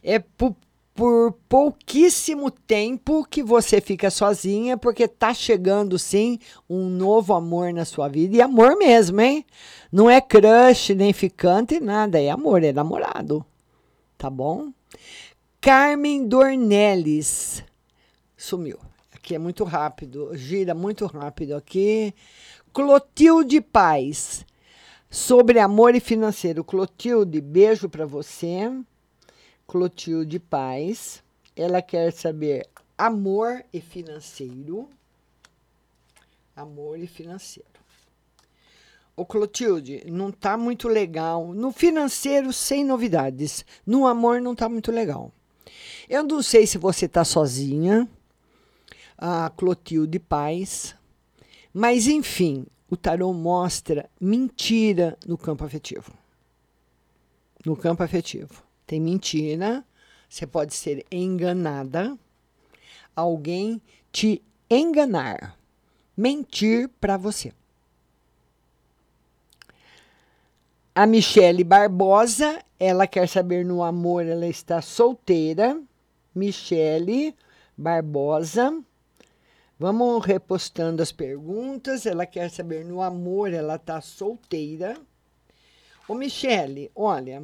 [0.03, 6.39] é por pouquíssimo tempo que você fica sozinha, porque tá chegando sim
[6.69, 8.37] um novo amor na sua vida.
[8.37, 9.47] E amor mesmo, hein?
[9.91, 12.21] Não é crush, nem ficante, nada.
[12.21, 13.43] É amor, é namorado.
[14.19, 14.71] Tá bom?
[15.63, 17.65] Carmen Dornelles.
[18.37, 18.88] Sumiu.
[19.29, 22.15] Aqui é muito rápido, gira muito rápido aqui.
[22.73, 24.43] Clotilde Paz.
[25.11, 26.65] Sobre amor e financeiro.
[26.65, 28.73] Clotilde, beijo para você.
[29.67, 31.23] Clotilde Paz.
[31.55, 32.67] Ela quer saber
[32.97, 34.89] amor e financeiro.
[36.57, 37.69] Amor e financeiro.
[39.15, 41.53] Ô Clotilde, não tá muito legal.
[41.53, 43.63] No financeiro, sem novidades.
[43.85, 45.31] No amor, não tá muito legal.
[46.09, 48.09] Eu não sei se você tá sozinha.
[49.19, 50.95] A Clotilde Paz.
[51.75, 56.13] Mas, enfim, o tarô mostra mentira no campo afetivo.
[57.67, 58.63] No campo afetivo.
[58.87, 59.85] Tem mentira,
[60.29, 62.17] você pode ser enganada,
[63.15, 64.41] alguém te
[64.71, 65.59] enganar,
[66.17, 67.53] mentir para você.
[70.95, 75.81] A Michele Barbosa, ela quer saber no amor, ela está solteira.
[76.35, 77.37] Michele
[77.77, 78.83] Barbosa.
[79.79, 82.05] Vamos repostando as perguntas.
[82.05, 84.97] Ela quer saber no amor, ela está solteira.
[86.09, 87.43] Ô, Michele, olha,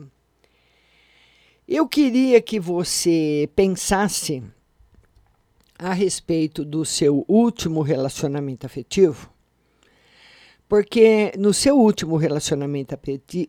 [1.69, 4.43] eu queria que você pensasse
[5.79, 9.31] a respeito do seu último relacionamento afetivo,
[10.69, 12.99] porque no seu último relacionamento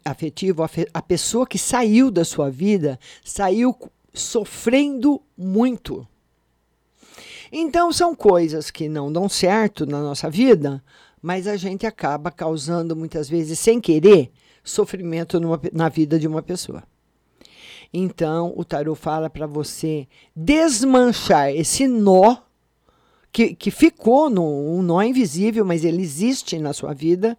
[0.03, 0.63] afetivo,
[0.93, 3.75] a pessoa que saiu da sua vida saiu
[4.13, 6.07] sofrendo muito.
[7.51, 10.83] Então, são coisas que não dão certo na nossa vida,
[11.21, 14.31] mas a gente acaba causando, muitas vezes, sem querer,
[14.63, 16.83] sofrimento numa, na vida de uma pessoa.
[17.93, 22.37] Então, o tarot fala para você desmanchar esse nó
[23.31, 27.37] que, que ficou no, um nó invisível, mas ele existe na sua vida.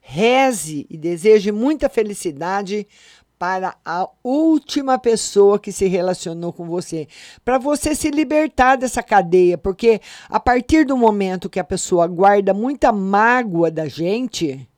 [0.00, 2.86] Reze e deseje muita felicidade
[3.40, 7.08] para a última pessoa que se relacionou com você,
[7.42, 12.52] para você se libertar dessa cadeia, porque a partir do momento que a pessoa guarda
[12.52, 14.68] muita mágoa da gente,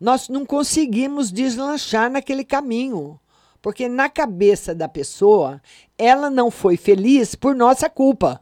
[0.00, 3.18] nós não conseguimos deslanchar naquele caminho.
[3.60, 5.60] Porque na cabeça da pessoa,
[5.98, 8.40] ela não foi feliz por nossa culpa.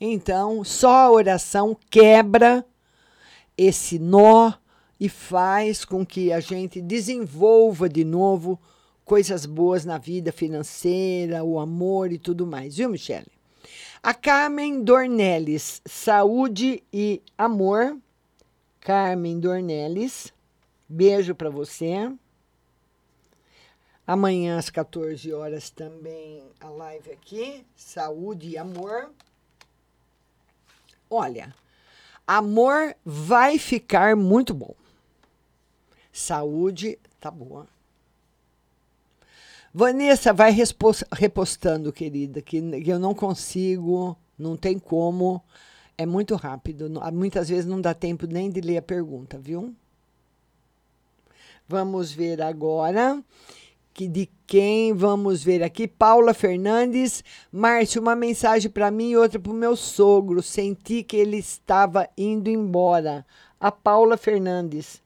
[0.00, 2.64] Então, só a oração quebra
[3.58, 4.52] esse nó
[5.00, 8.60] e faz com que a gente desenvolva de novo
[9.02, 13.26] coisas boas na vida financeira, o amor e tudo mais, viu, Michele?
[14.02, 17.96] A Carmen Dornelles, saúde e amor.
[18.78, 20.32] Carmen Dornelles,
[20.88, 22.10] beijo para você.
[24.06, 29.10] Amanhã às 14 horas também a live aqui, saúde e amor.
[31.08, 31.54] Olha,
[32.26, 34.74] amor vai ficar muito bom.
[36.20, 37.66] Saúde tá boa.
[39.72, 40.54] Vanessa, vai
[41.12, 45.42] repostando, querida, que eu não consigo, não tem como.
[45.96, 46.90] É muito rápido.
[47.12, 49.74] Muitas vezes não dá tempo nem de ler a pergunta, viu?
[51.68, 53.22] Vamos ver agora
[53.92, 55.86] que de quem vamos ver aqui.
[55.86, 57.22] Paula Fernandes.
[57.52, 60.42] Márcio, uma mensagem para mim e outra para o meu sogro.
[60.42, 63.24] Senti que ele estava indo embora.
[63.60, 65.02] A Paula Fernandes.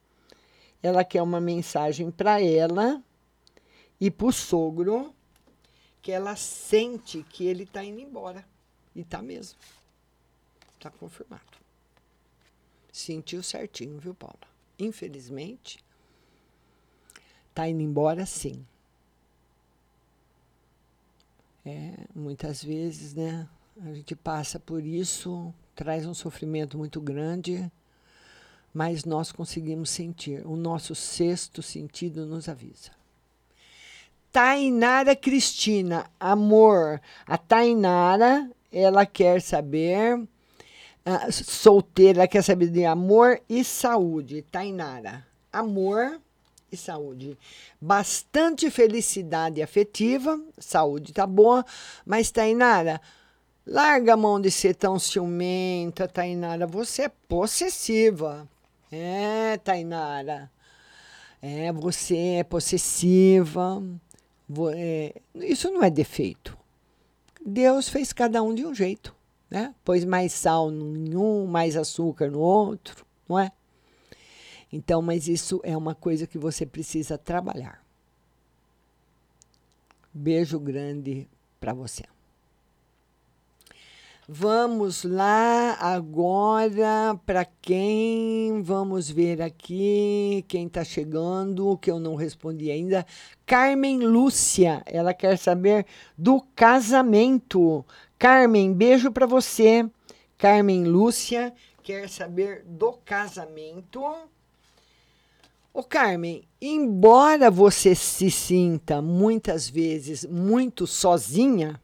[0.85, 3.01] Ela quer uma mensagem para ela
[3.99, 5.15] e para o sogro
[5.99, 8.45] que ela sente que ele está indo embora.
[8.93, 9.57] E está mesmo.
[10.77, 11.41] Está confirmado.
[12.93, 14.37] Sentiu certinho, viu, Paula?
[14.77, 15.83] Infelizmente,
[17.49, 18.63] está indo embora sim.
[21.65, 23.49] É, muitas vezes, né?
[23.81, 27.71] A gente passa por isso, traz um sofrimento muito grande,
[28.75, 30.45] mas nós conseguimos sentir.
[30.45, 32.91] O nosso sexto sentido nos avisa.
[34.33, 36.99] Tainara Cristina, amor.
[37.25, 44.41] A Tainara, ela quer saber, uh, solteira, quer saber de amor e saúde.
[44.41, 46.19] Tainara, amor
[46.69, 47.37] e saúde.
[47.79, 51.65] Bastante felicidade afetiva, saúde tá boa,
[52.05, 52.99] mas Tainara,
[53.65, 56.67] larga a mão de ser tão ciumenta, Tainara.
[56.67, 58.45] Você é possessiva.
[58.91, 60.51] É, Tainara.
[61.41, 63.83] É, você é possessiva.
[64.75, 66.57] É, isso não é defeito.
[67.45, 69.15] Deus fez cada um de um jeito,
[69.49, 69.75] né?
[69.83, 73.51] Pôs mais sal em um, mais açúcar no outro, não é?
[74.71, 77.85] Então, mas isso é uma coisa que você precisa trabalhar.
[80.11, 81.27] Beijo grande
[81.59, 82.03] para você.
[84.27, 92.71] Vamos lá agora para quem vamos ver aqui, quem está chegando, que eu não respondi
[92.71, 93.05] ainda.
[93.45, 95.85] Carmen Lúcia, ela quer saber
[96.17, 97.85] do casamento.
[98.17, 99.87] Carmen, beijo para você.
[100.39, 101.53] Carmen Lúcia
[101.83, 104.03] quer saber do casamento.
[105.71, 111.79] Ô Carmen, embora você se sinta muitas vezes muito sozinha,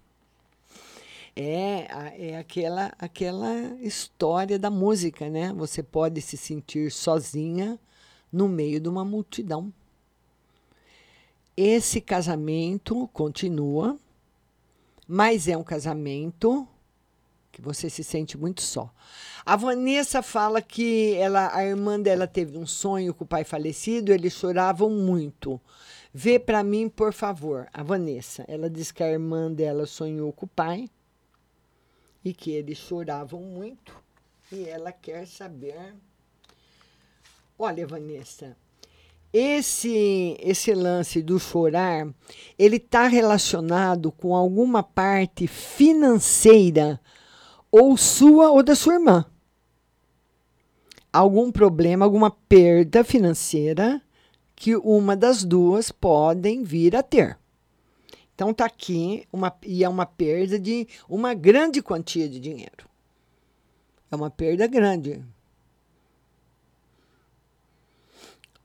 [1.35, 5.53] é, é aquela, aquela história da música, né?
[5.53, 7.79] Você pode se sentir sozinha
[8.31, 9.71] no meio de uma multidão.
[11.55, 13.97] Esse casamento continua,
[15.07, 16.67] mas é um casamento
[17.51, 18.89] que você se sente muito só.
[19.45, 24.13] A Vanessa fala que ela, a irmã dela teve um sonho com o pai falecido,
[24.13, 25.59] eles choravam muito.
[26.13, 28.45] Vê para mim, por favor, a Vanessa.
[28.47, 30.89] Ela diz que a irmã dela sonhou com o pai
[32.23, 33.93] e que eles choravam muito
[34.51, 35.95] e ela quer saber.
[37.57, 38.55] Olha, Vanessa,
[39.33, 42.07] esse esse lance do chorar,
[42.59, 46.99] ele está relacionado com alguma parte financeira
[47.71, 49.25] ou sua ou da sua irmã.
[51.13, 54.01] Algum problema, alguma perda financeira
[54.55, 57.40] que uma das duas podem vir a ter.
[58.41, 62.89] Então está aqui uma, e é uma perda de uma grande quantia de dinheiro.
[64.09, 65.23] É uma perda grande.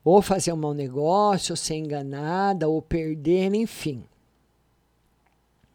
[0.03, 4.03] Ou fazer um mau negócio, ou ser enganada, ou perder, enfim.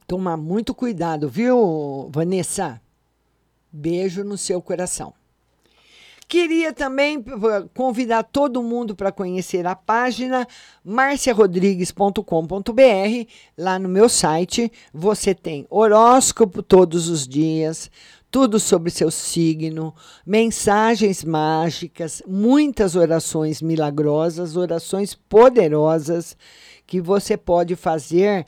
[0.08, 2.82] Tomar muito cuidado, viu, Vanessa?
[3.72, 5.14] Beijo no seu coração.
[6.32, 7.22] Queria também
[7.74, 10.48] convidar todo mundo para conhecer a página
[10.82, 13.28] marciarodrigues.com.br.
[13.58, 17.92] Lá no meu site você tem horóscopo todos os dias,
[18.32, 19.94] tudo sobre seu signo,
[20.26, 26.38] mensagens mágicas, muitas orações milagrosas, orações poderosas
[26.88, 28.46] que você pode fazer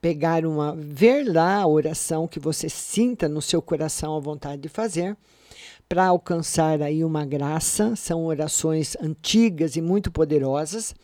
[0.00, 4.68] pegar uma ver lá a oração que você sinta no seu coração a vontade de
[4.68, 5.16] fazer
[5.88, 10.94] para alcançar aí uma graça, são orações antigas e muito poderosas.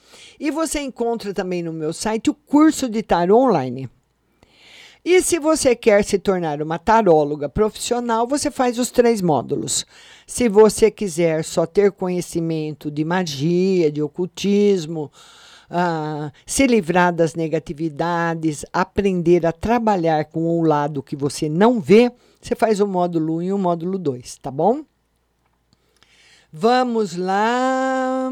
[0.40, 3.88] E você encontra também no meu site o curso de tarô online.
[5.04, 9.84] E se você quer se tornar uma taróloga profissional, você faz os três módulos.
[10.26, 15.10] Se você quiser só ter conhecimento de magia, de ocultismo,
[15.70, 22.12] ah, se livrar das negatividades, aprender a trabalhar com o lado que você não vê,
[22.42, 24.84] você faz o módulo 1 e o módulo 2, tá bom?
[26.52, 28.30] Vamos lá.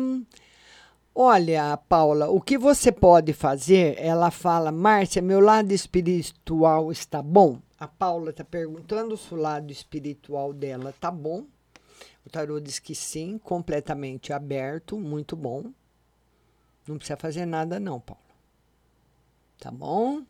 [1.14, 3.94] Olha, Paula, o que você pode fazer?
[3.98, 7.60] Ela fala, Márcia, meu lado espiritual está bom?
[7.78, 11.44] A Paula está perguntando se o lado espiritual dela está bom.
[12.26, 15.66] O tarô diz que sim, completamente aberto, muito bom.
[16.86, 18.20] Não precisa fazer nada, não, Paula.
[19.58, 20.22] Tá bom?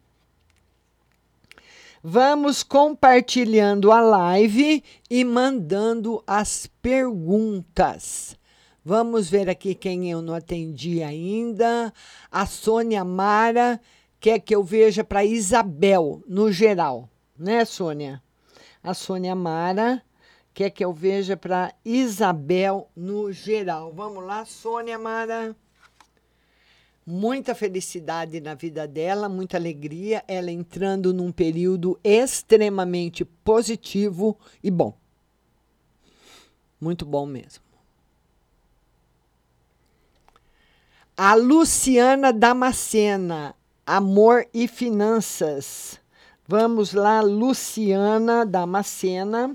[2.02, 8.38] Vamos compartilhando a live e mandando as perguntas.
[8.82, 11.92] Vamos ver aqui quem eu não atendi ainda.
[12.32, 13.78] A Sônia Mara
[14.18, 17.06] quer que eu veja para Isabel, no geral,
[17.38, 18.22] né, Sônia?
[18.82, 20.02] A Sônia Mara
[20.54, 23.92] quer que eu veja para Isabel no geral.
[23.92, 25.54] Vamos lá, Sônia Mara
[27.06, 34.94] muita felicidade na vida dela, muita alegria, ela entrando num período extremamente positivo e bom.
[36.80, 37.62] Muito bom mesmo.
[41.16, 46.00] A Luciana Damascena, Amor e Finanças.
[46.48, 49.54] Vamos lá, Luciana Damascena.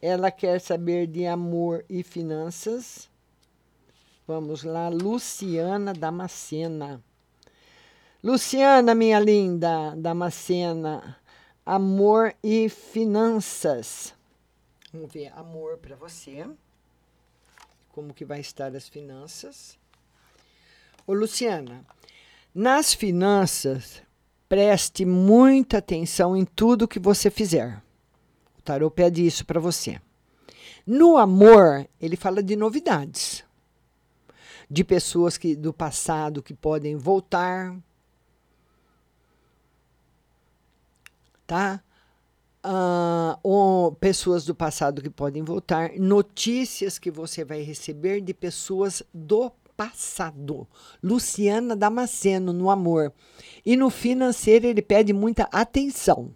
[0.00, 3.07] Ela quer saber de amor e finanças.
[4.28, 7.02] Vamos lá, Luciana Damascena.
[8.22, 11.16] Luciana, minha linda Damascena,
[11.64, 14.14] amor e finanças.
[14.92, 16.46] Vamos ver amor para você.
[17.88, 19.78] Como que vai estar as finanças?
[21.06, 21.82] Ô, Luciana,
[22.54, 24.02] nas finanças,
[24.46, 27.82] preste muita atenção em tudo que você fizer.
[28.58, 29.98] O tarô pede isso para você.
[30.86, 33.47] No amor, ele fala de novidades
[34.70, 37.76] de pessoas que, do passado que podem voltar.
[41.46, 41.82] Tá?
[42.64, 49.02] Uh, ou pessoas do passado que podem voltar, notícias que você vai receber de pessoas
[49.14, 50.66] do passado.
[51.02, 53.12] Luciana Damasceno no amor.
[53.64, 56.34] E no financeiro ele pede muita atenção.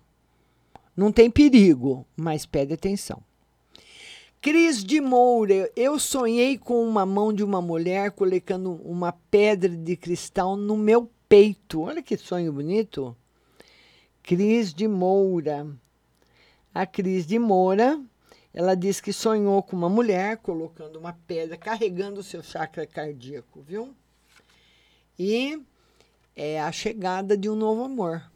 [0.97, 3.23] Não tem perigo, mas pede atenção.
[4.43, 9.97] Cris de Moura, eu sonhei com uma mão de uma mulher colocando uma pedra de
[9.97, 11.83] cristal no meu peito.
[11.83, 13.17] Olha que sonho bonito.
[14.21, 15.69] Cris de Moura.
[16.75, 18.03] A Cris de Moura,
[18.53, 23.63] ela diz que sonhou com uma mulher colocando uma pedra, carregando o seu chakra cardíaco,
[23.63, 23.95] viu?
[25.17, 25.63] E
[26.35, 28.29] é a chegada de um novo amor.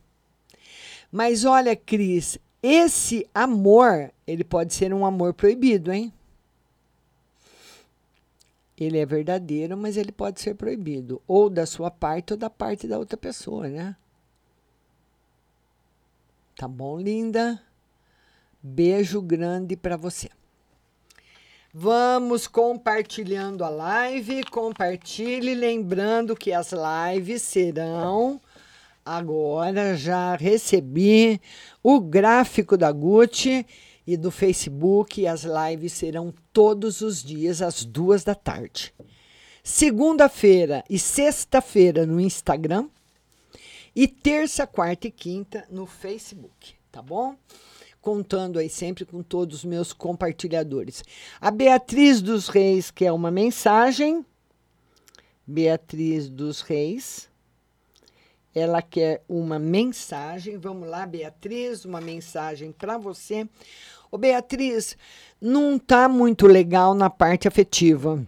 [1.11, 6.13] Mas olha, Cris, esse amor, ele pode ser um amor proibido, hein?
[8.77, 12.89] Ele é verdadeiro, mas ele pode ser proibido, ou da sua parte ou da parte
[12.89, 13.97] da outra pessoa, né?
[16.57, 17.63] Tá bom, linda?
[18.61, 20.29] Beijo grande para você.
[21.73, 24.43] Vamos compartilhando a live.
[24.45, 28.41] Compartilhe, lembrando que as lives serão
[29.07, 31.41] Agora já recebi
[31.81, 33.65] o gráfico da Gucci
[34.05, 35.25] e do Facebook.
[35.25, 38.93] As lives serão todos os dias às duas da tarde.
[39.63, 42.89] Segunda-feira e sexta-feira no Instagram.
[43.95, 47.37] E terça, quarta e quinta no Facebook, tá bom?
[48.01, 51.05] Contando aí sempre com todos os meus compartilhadores.
[51.41, 54.27] A Beatriz dos Reis quer uma mensagem.
[55.47, 57.29] Beatriz dos Reis
[58.57, 60.57] ela quer uma mensagem.
[60.57, 63.47] Vamos lá, Beatriz, uma mensagem para você.
[64.11, 64.97] Ô, Beatriz,
[65.39, 68.27] não tá muito legal na parte afetiva.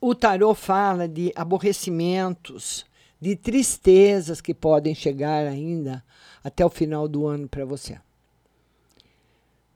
[0.00, 2.84] O tarô fala de aborrecimentos,
[3.20, 6.04] de tristezas que podem chegar ainda
[6.42, 7.96] até o final do ano para você.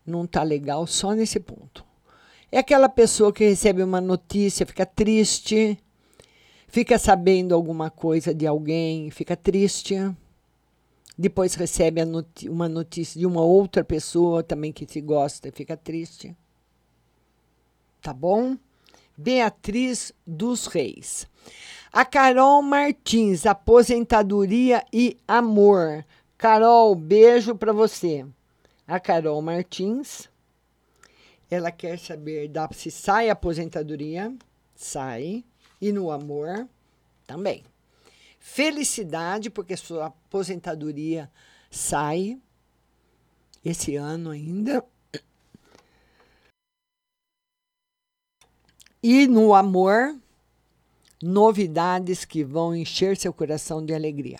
[0.04, 1.84] Não tá legal só nesse ponto.
[2.50, 5.78] É aquela pessoa que recebe uma notícia, fica triste,
[6.72, 9.94] fica sabendo alguma coisa de alguém, fica triste.
[11.18, 12.00] Depois recebe
[12.48, 16.34] uma notícia de uma outra pessoa também que te gosta e fica triste.
[18.00, 18.56] Tá bom?
[19.14, 21.28] Beatriz dos Reis.
[21.92, 26.06] A Carol Martins, aposentadoria e amor.
[26.38, 28.24] Carol, beijo para você.
[28.88, 30.26] A Carol Martins,
[31.50, 34.34] ela quer saber se sai aposentadoria.
[34.74, 35.44] Sai
[35.82, 36.68] e no amor
[37.26, 37.64] também.
[38.38, 41.28] Felicidade, porque sua aposentadoria
[41.68, 42.40] sai
[43.64, 44.84] esse ano ainda.
[49.02, 50.16] E no amor,
[51.20, 54.38] novidades que vão encher seu coração de alegria.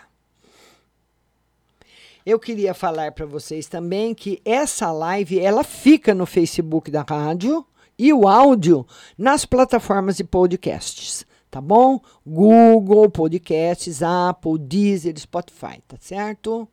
[2.25, 7.67] Eu queria falar para vocês também que essa live ela fica no Facebook da rádio
[7.99, 8.87] e o áudio
[9.19, 12.01] nas plataformas de podcasts, tá bom?
[12.27, 16.67] Google Podcasts, Apple, Deezer, Spotify, tá certo?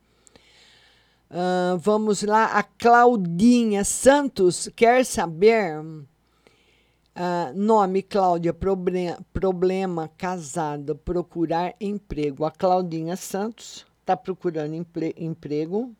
[1.30, 5.78] Uh, vamos lá, a Claudinha Santos quer saber.
[5.80, 12.46] Uh, nome Cláudia, problema, problema casada, procurar emprego.
[12.46, 15.94] A Claudinha Santos está procurando empre, emprego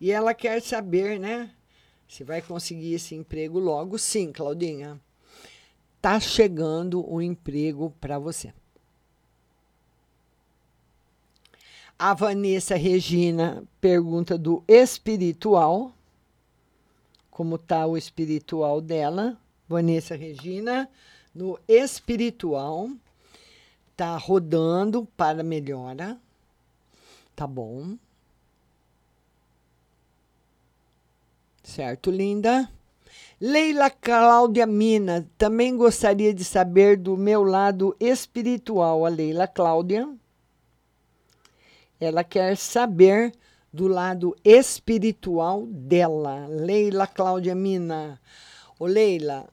[0.00, 1.50] e ela quer saber, né?
[2.08, 3.98] Se vai conseguir esse emprego logo.
[3.98, 4.98] Sim, Claudinha.
[6.00, 8.52] Tá chegando o emprego para você.
[11.98, 15.92] A Vanessa Regina pergunta do espiritual.
[17.28, 19.36] Como está o espiritual dela?
[19.68, 20.88] Vanessa Regina,
[21.34, 22.88] no espiritual.
[23.96, 26.16] Tá rodando para melhora.
[27.34, 27.96] Tá bom.
[31.64, 32.70] Certo, linda?
[33.40, 40.12] Leila Cláudia Mina, também gostaria de saber do meu lado espiritual, a Leila Cláudia.
[42.00, 43.32] Ela quer saber
[43.72, 46.48] do lado espiritual dela.
[46.48, 48.20] Leila Cláudia Mina.
[48.76, 49.48] Ô Leila,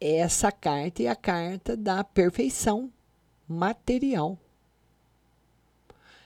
[0.00, 2.90] essa carta é a carta da perfeição
[3.46, 4.38] material.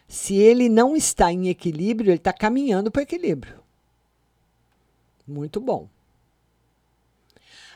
[0.07, 3.61] Se ele não está em equilíbrio, ele está caminhando para equilíbrio.
[5.27, 5.89] Muito bom.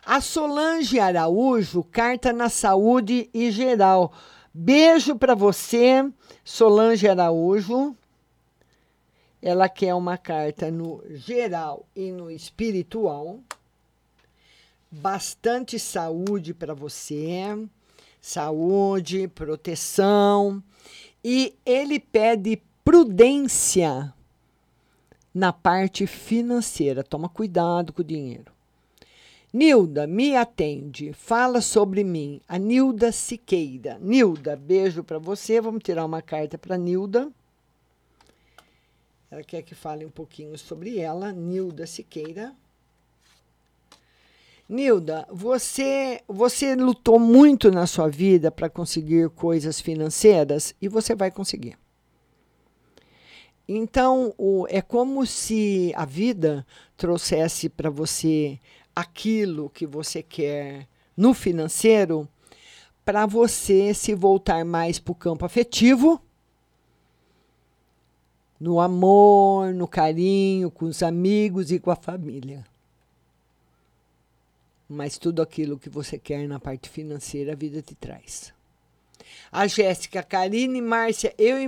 [0.08, 4.12] A Solange Araújo, carta na saúde e geral.
[4.54, 6.08] Beijo para você,
[6.44, 7.96] Solange Araújo.
[9.42, 13.40] Ela quer uma carta no geral e no espiritual.
[14.88, 17.68] Bastante saúde para você.
[18.20, 20.62] Saúde, proteção.
[21.24, 24.14] E ele pede prudência
[25.34, 27.02] na parte financeira.
[27.02, 28.55] Toma cuidado com o dinheiro.
[29.56, 32.42] Nilda, me atende, fala sobre mim.
[32.46, 33.98] A Nilda Siqueira.
[34.02, 35.62] Nilda, beijo para você.
[35.62, 37.32] Vamos tirar uma carta para Nilda.
[39.30, 41.32] Ela quer que fale um pouquinho sobre ela.
[41.32, 42.54] Nilda Siqueira.
[44.68, 51.30] Nilda, você, você lutou muito na sua vida para conseguir coisas financeiras e você vai
[51.30, 51.78] conseguir.
[53.66, 58.60] Então, o, é como se a vida trouxesse para você
[58.96, 62.26] aquilo que você quer no financeiro
[63.04, 66.20] para você se voltar mais para o campo afetivo,
[68.58, 72.66] no amor, no carinho, com os amigos e com a família.
[74.88, 78.55] Mas tudo aquilo que você quer na parte financeira, a vida te traz.
[79.58, 81.66] A Jéssica, Karine, Márcia, eu e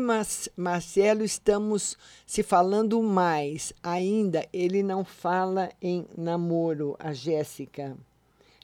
[0.55, 3.73] Marcelo estamos se falando mais.
[3.83, 7.97] Ainda ele não fala em namoro, a Jéssica.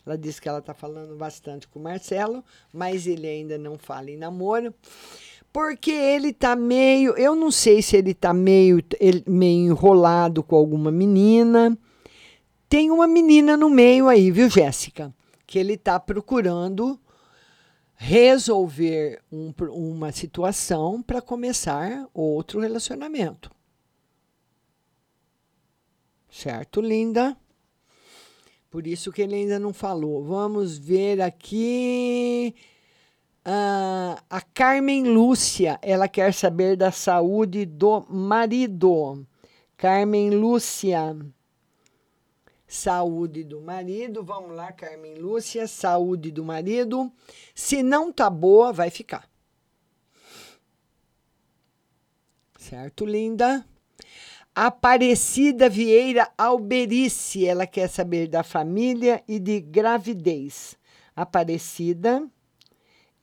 [0.04, 4.10] Ela disse que ela está falando bastante com o Marcelo, mas ele ainda não fala
[4.10, 4.74] em namoro.
[5.50, 7.16] Porque ele está meio.
[7.16, 8.84] Eu não sei se ele está meio,
[9.26, 11.74] meio enrolado com alguma menina.
[12.68, 15.14] Tem uma menina no meio aí, viu, Jéssica?
[15.46, 17.00] Que ele está procurando
[18.04, 23.50] resolver um, uma situação para começar outro relacionamento.
[26.28, 27.34] Certo, linda?
[28.70, 30.22] Por isso que ele ainda não falou.
[30.22, 32.54] Vamos ver aqui.
[33.46, 39.26] Uh, a Carmen Lúcia, ela quer saber da saúde do marido.
[39.78, 41.16] Carmen Lúcia
[42.74, 44.22] saúde do marido.
[44.22, 47.10] Vamos lá, Carmen Lúcia, saúde do marido.
[47.54, 49.28] Se não tá boa, vai ficar.
[52.58, 53.64] Certo, linda?
[54.54, 60.76] Aparecida Vieira Alberice, ela quer saber da família e de gravidez.
[61.14, 62.26] Aparecida,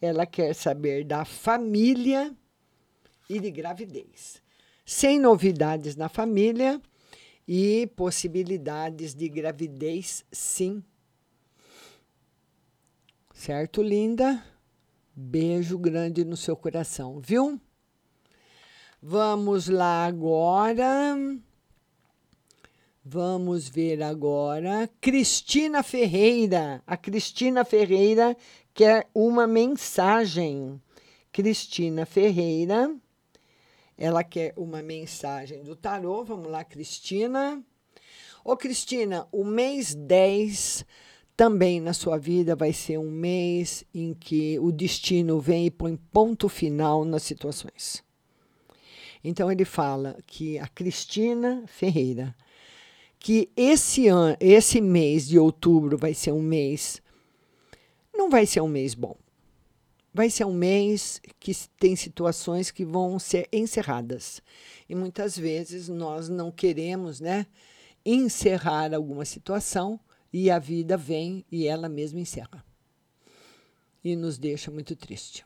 [0.02, 2.34] ela quer saber da família
[3.30, 4.42] e de gravidez.
[4.86, 6.82] Sem novidades na família,
[7.54, 10.82] e possibilidades de gravidez, sim.
[13.34, 14.42] Certo, linda?
[15.14, 17.60] Beijo grande no seu coração, viu?
[19.02, 21.18] Vamos lá agora.
[23.04, 24.90] Vamos ver agora.
[25.02, 26.82] Cristina Ferreira.
[26.88, 28.38] A Cristina Ferreira
[28.74, 30.82] quer uma mensagem.
[31.34, 32.96] Cristina Ferreira
[34.02, 36.24] ela quer uma mensagem do tarô.
[36.24, 37.64] Vamos lá, Cristina.
[38.44, 40.84] Ô, Cristina, o mês 10
[41.38, 45.96] também na sua vida vai ser um mês em que o destino vem e põe
[45.96, 48.04] ponto final nas situações.
[49.24, 52.36] Então ele fala que a Cristina Ferreira,
[53.20, 57.00] que esse ano, esse mês de outubro vai ser um mês
[58.12, 59.16] não vai ser um mês bom.
[60.14, 64.42] Vai ser um mês que tem situações que vão ser encerradas.
[64.90, 67.46] E muitas vezes nós não queremos, né,
[68.06, 70.00] encerrar alguma situação
[70.34, 72.64] e a vida vem e ela mesma encerra.
[74.04, 75.46] E nos deixa muito triste.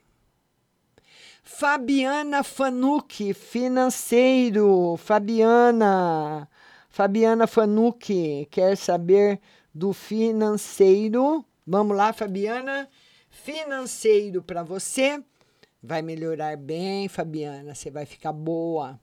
[1.43, 4.97] Fabiana Fanucci, financeiro.
[4.97, 6.49] Fabiana.
[6.89, 9.39] Fabiana Fanucci quer saber
[9.73, 11.45] do financeiro.
[11.67, 12.89] Vamos lá, Fabiana.
[13.35, 15.21] Financeiro para você.
[15.83, 17.75] Vai melhorar bem, Fabiana.
[17.75, 18.99] Você vai ficar boa.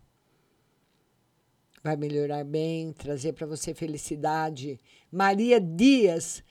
[1.84, 4.80] Vai melhorar bem, trazer para você felicidade.
[5.10, 6.42] Maria Dias.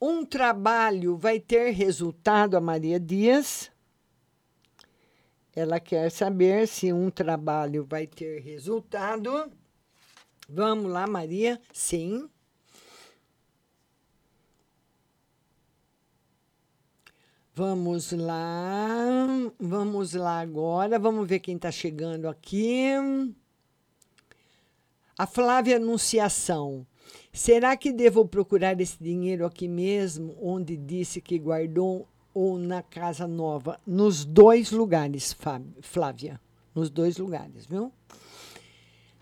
[0.00, 3.72] Um trabalho vai ter resultado a Maria Dias.
[5.56, 9.50] Ela quer saber se um trabalho vai ter resultado.
[10.48, 11.60] Vamos lá, Maria?
[11.72, 12.28] Sim.
[17.54, 19.26] Vamos lá,
[19.60, 20.98] vamos lá agora.
[20.98, 22.86] Vamos ver quem está chegando aqui.
[25.18, 26.86] A Flávia Anunciação.
[27.30, 33.28] Será que devo procurar esse dinheiro aqui mesmo, onde disse que guardou ou na casa
[33.28, 33.78] nova?
[33.86, 35.36] Nos dois lugares,
[35.82, 36.40] Flávia.
[36.74, 37.92] Nos dois lugares, viu?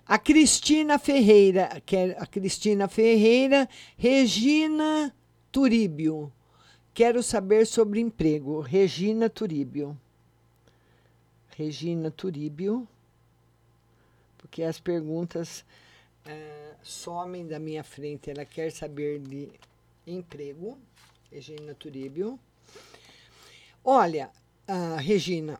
[0.06, 5.12] A Cristina Ferreira, que é a Cristina Ferreira, Regina
[5.50, 6.32] Turíbio.
[7.00, 8.60] Quero saber sobre emprego.
[8.60, 9.98] Regina Turíbio.
[11.56, 12.86] Regina Turíbio.
[14.36, 15.64] Porque as perguntas
[16.26, 18.30] uh, somem da minha frente.
[18.30, 19.48] Ela quer saber de
[20.06, 20.76] emprego.
[21.32, 22.38] Regina Turíbio.
[23.82, 24.28] Olha,
[24.68, 25.58] uh, Regina,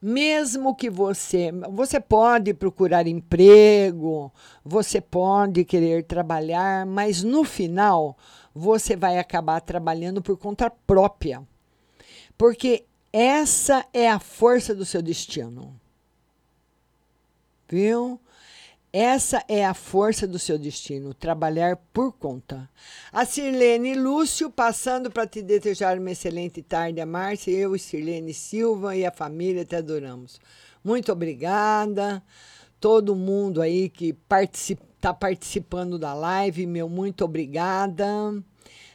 [0.00, 4.32] mesmo que você você pode procurar emprego,
[4.64, 8.16] você pode querer trabalhar, mas no final
[8.54, 11.42] você vai acabar trabalhando por conta própria.
[12.38, 15.78] Porque essa é a força do seu destino.
[17.68, 18.20] Viu?
[18.96, 22.70] Essa é a força do seu destino, trabalhar por conta.
[23.12, 28.32] A Sirlene Lúcio, passando para te desejar uma excelente tarde, a Márcia, eu e Sirlene
[28.32, 30.40] Silva e a família te adoramos.
[30.84, 32.22] Muito obrigada.
[32.78, 34.12] Todo mundo aí que
[35.04, 38.06] está participando da live, meu muito obrigada.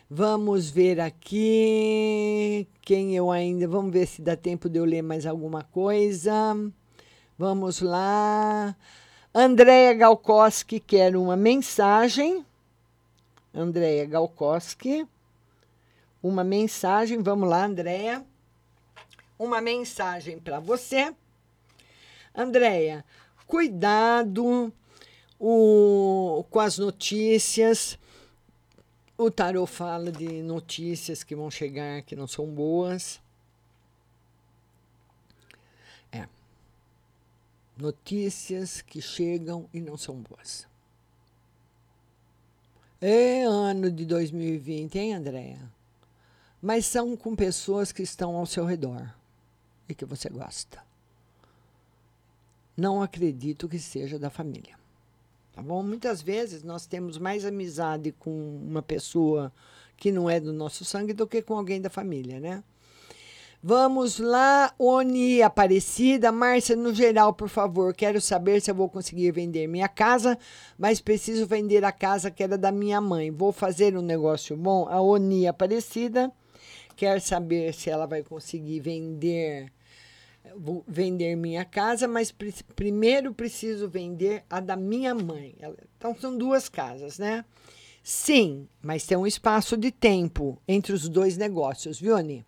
[0.10, 3.68] Vamos ver aqui quem eu ainda.
[3.68, 6.34] Vamos ver se dá tempo de eu ler mais alguma coisa.
[7.38, 8.76] Vamos lá.
[9.36, 12.44] Andréia Galkoski quer uma mensagem.
[13.54, 15.08] Andréia Galkoski.
[16.24, 17.22] Uma mensagem.
[17.22, 18.26] Vamos lá, Andréia.
[19.38, 21.14] Uma mensagem para você.
[22.36, 23.06] Andréia,
[23.46, 24.74] cuidado
[25.40, 27.98] o, com as notícias.
[29.18, 33.20] O tarot fala de notícias que vão chegar que não são boas.
[37.80, 40.68] notícias que chegam e não são boas.
[43.02, 45.72] É ano de 2020, hein, Andréia?
[46.62, 49.16] Mas são com pessoas que estão ao seu redor
[49.88, 50.84] e que você gosta.
[52.76, 54.78] Não acredito que seja da família.
[55.60, 55.84] Tá bom?
[55.84, 58.32] Muitas vezes nós temos mais amizade com
[58.66, 59.52] uma pessoa
[59.98, 62.64] que não é do nosso sangue do que com alguém da família, né?
[63.62, 66.32] Vamos lá, Oni Aparecida.
[66.32, 70.40] Márcia, no geral, por favor, quero saber se eu vou conseguir vender minha casa,
[70.78, 73.30] mas preciso vender a casa que era da minha mãe.
[73.30, 74.88] Vou fazer um negócio bom?
[74.88, 76.32] A Oni Aparecida
[76.96, 79.70] quer saber se ela vai conseguir vender
[80.56, 85.56] vou vender minha casa, mas pr primeiro preciso vender a da minha mãe.
[85.98, 87.46] Então são duas casas, né?
[88.04, 92.46] Sim, mas tem um espaço de tempo entre os dois negócios, viu, Oni?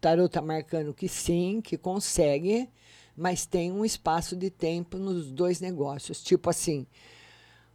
[0.00, 2.68] tarot está marcando que sim, que consegue,
[3.16, 6.22] mas tem um espaço de tempo nos dois negócios.
[6.22, 6.86] Tipo assim,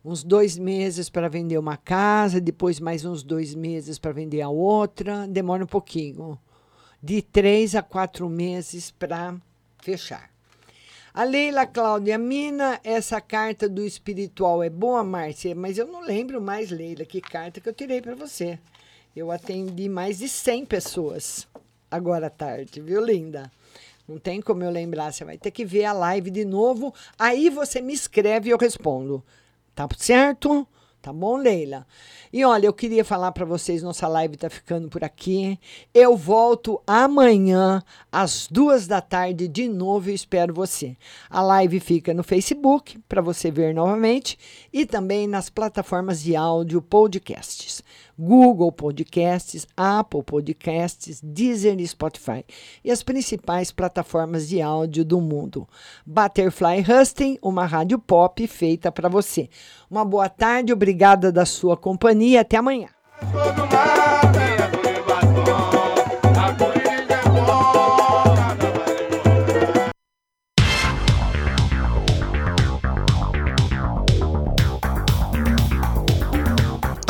[0.03, 4.49] uns dois meses para vender uma casa, depois mais uns dois meses para vender a
[4.49, 6.39] outra, demora um pouquinho.
[7.05, 9.35] De três a quatro meses para
[9.81, 10.31] fechar.
[11.13, 16.41] A Leila Cláudia Mina, essa carta do espiritual é boa, Márcia, mas eu não lembro
[16.41, 18.57] mais, Leila, que carta que eu tirei para você.
[19.13, 21.45] Eu atendi mais de 100 pessoas
[21.91, 23.51] agora à tarde, viu, linda?
[24.07, 26.93] Não tem como eu lembrar, você vai ter que ver a live de novo.
[27.19, 29.21] Aí você me escreve e eu respondo.
[29.75, 30.65] Tá certo?
[31.03, 31.85] Tá bom, Leila?
[32.31, 35.59] E olha, eu queria falar para vocês, nossa live tá ficando por aqui.
[35.93, 40.95] Eu volto amanhã às duas da tarde de novo e espero você.
[41.29, 44.39] A live fica no Facebook para você ver novamente
[44.71, 47.83] e também nas plataformas de áudio podcasts.
[48.17, 52.45] Google Podcasts, Apple Podcasts, Deezer e Spotify
[52.83, 55.67] e as principais plataformas de áudio do mundo.
[56.05, 59.49] Butterfly Husting, uma rádio pop feita para você.
[59.89, 62.89] Uma boa tarde, obrigada da sua companhia, até amanhã.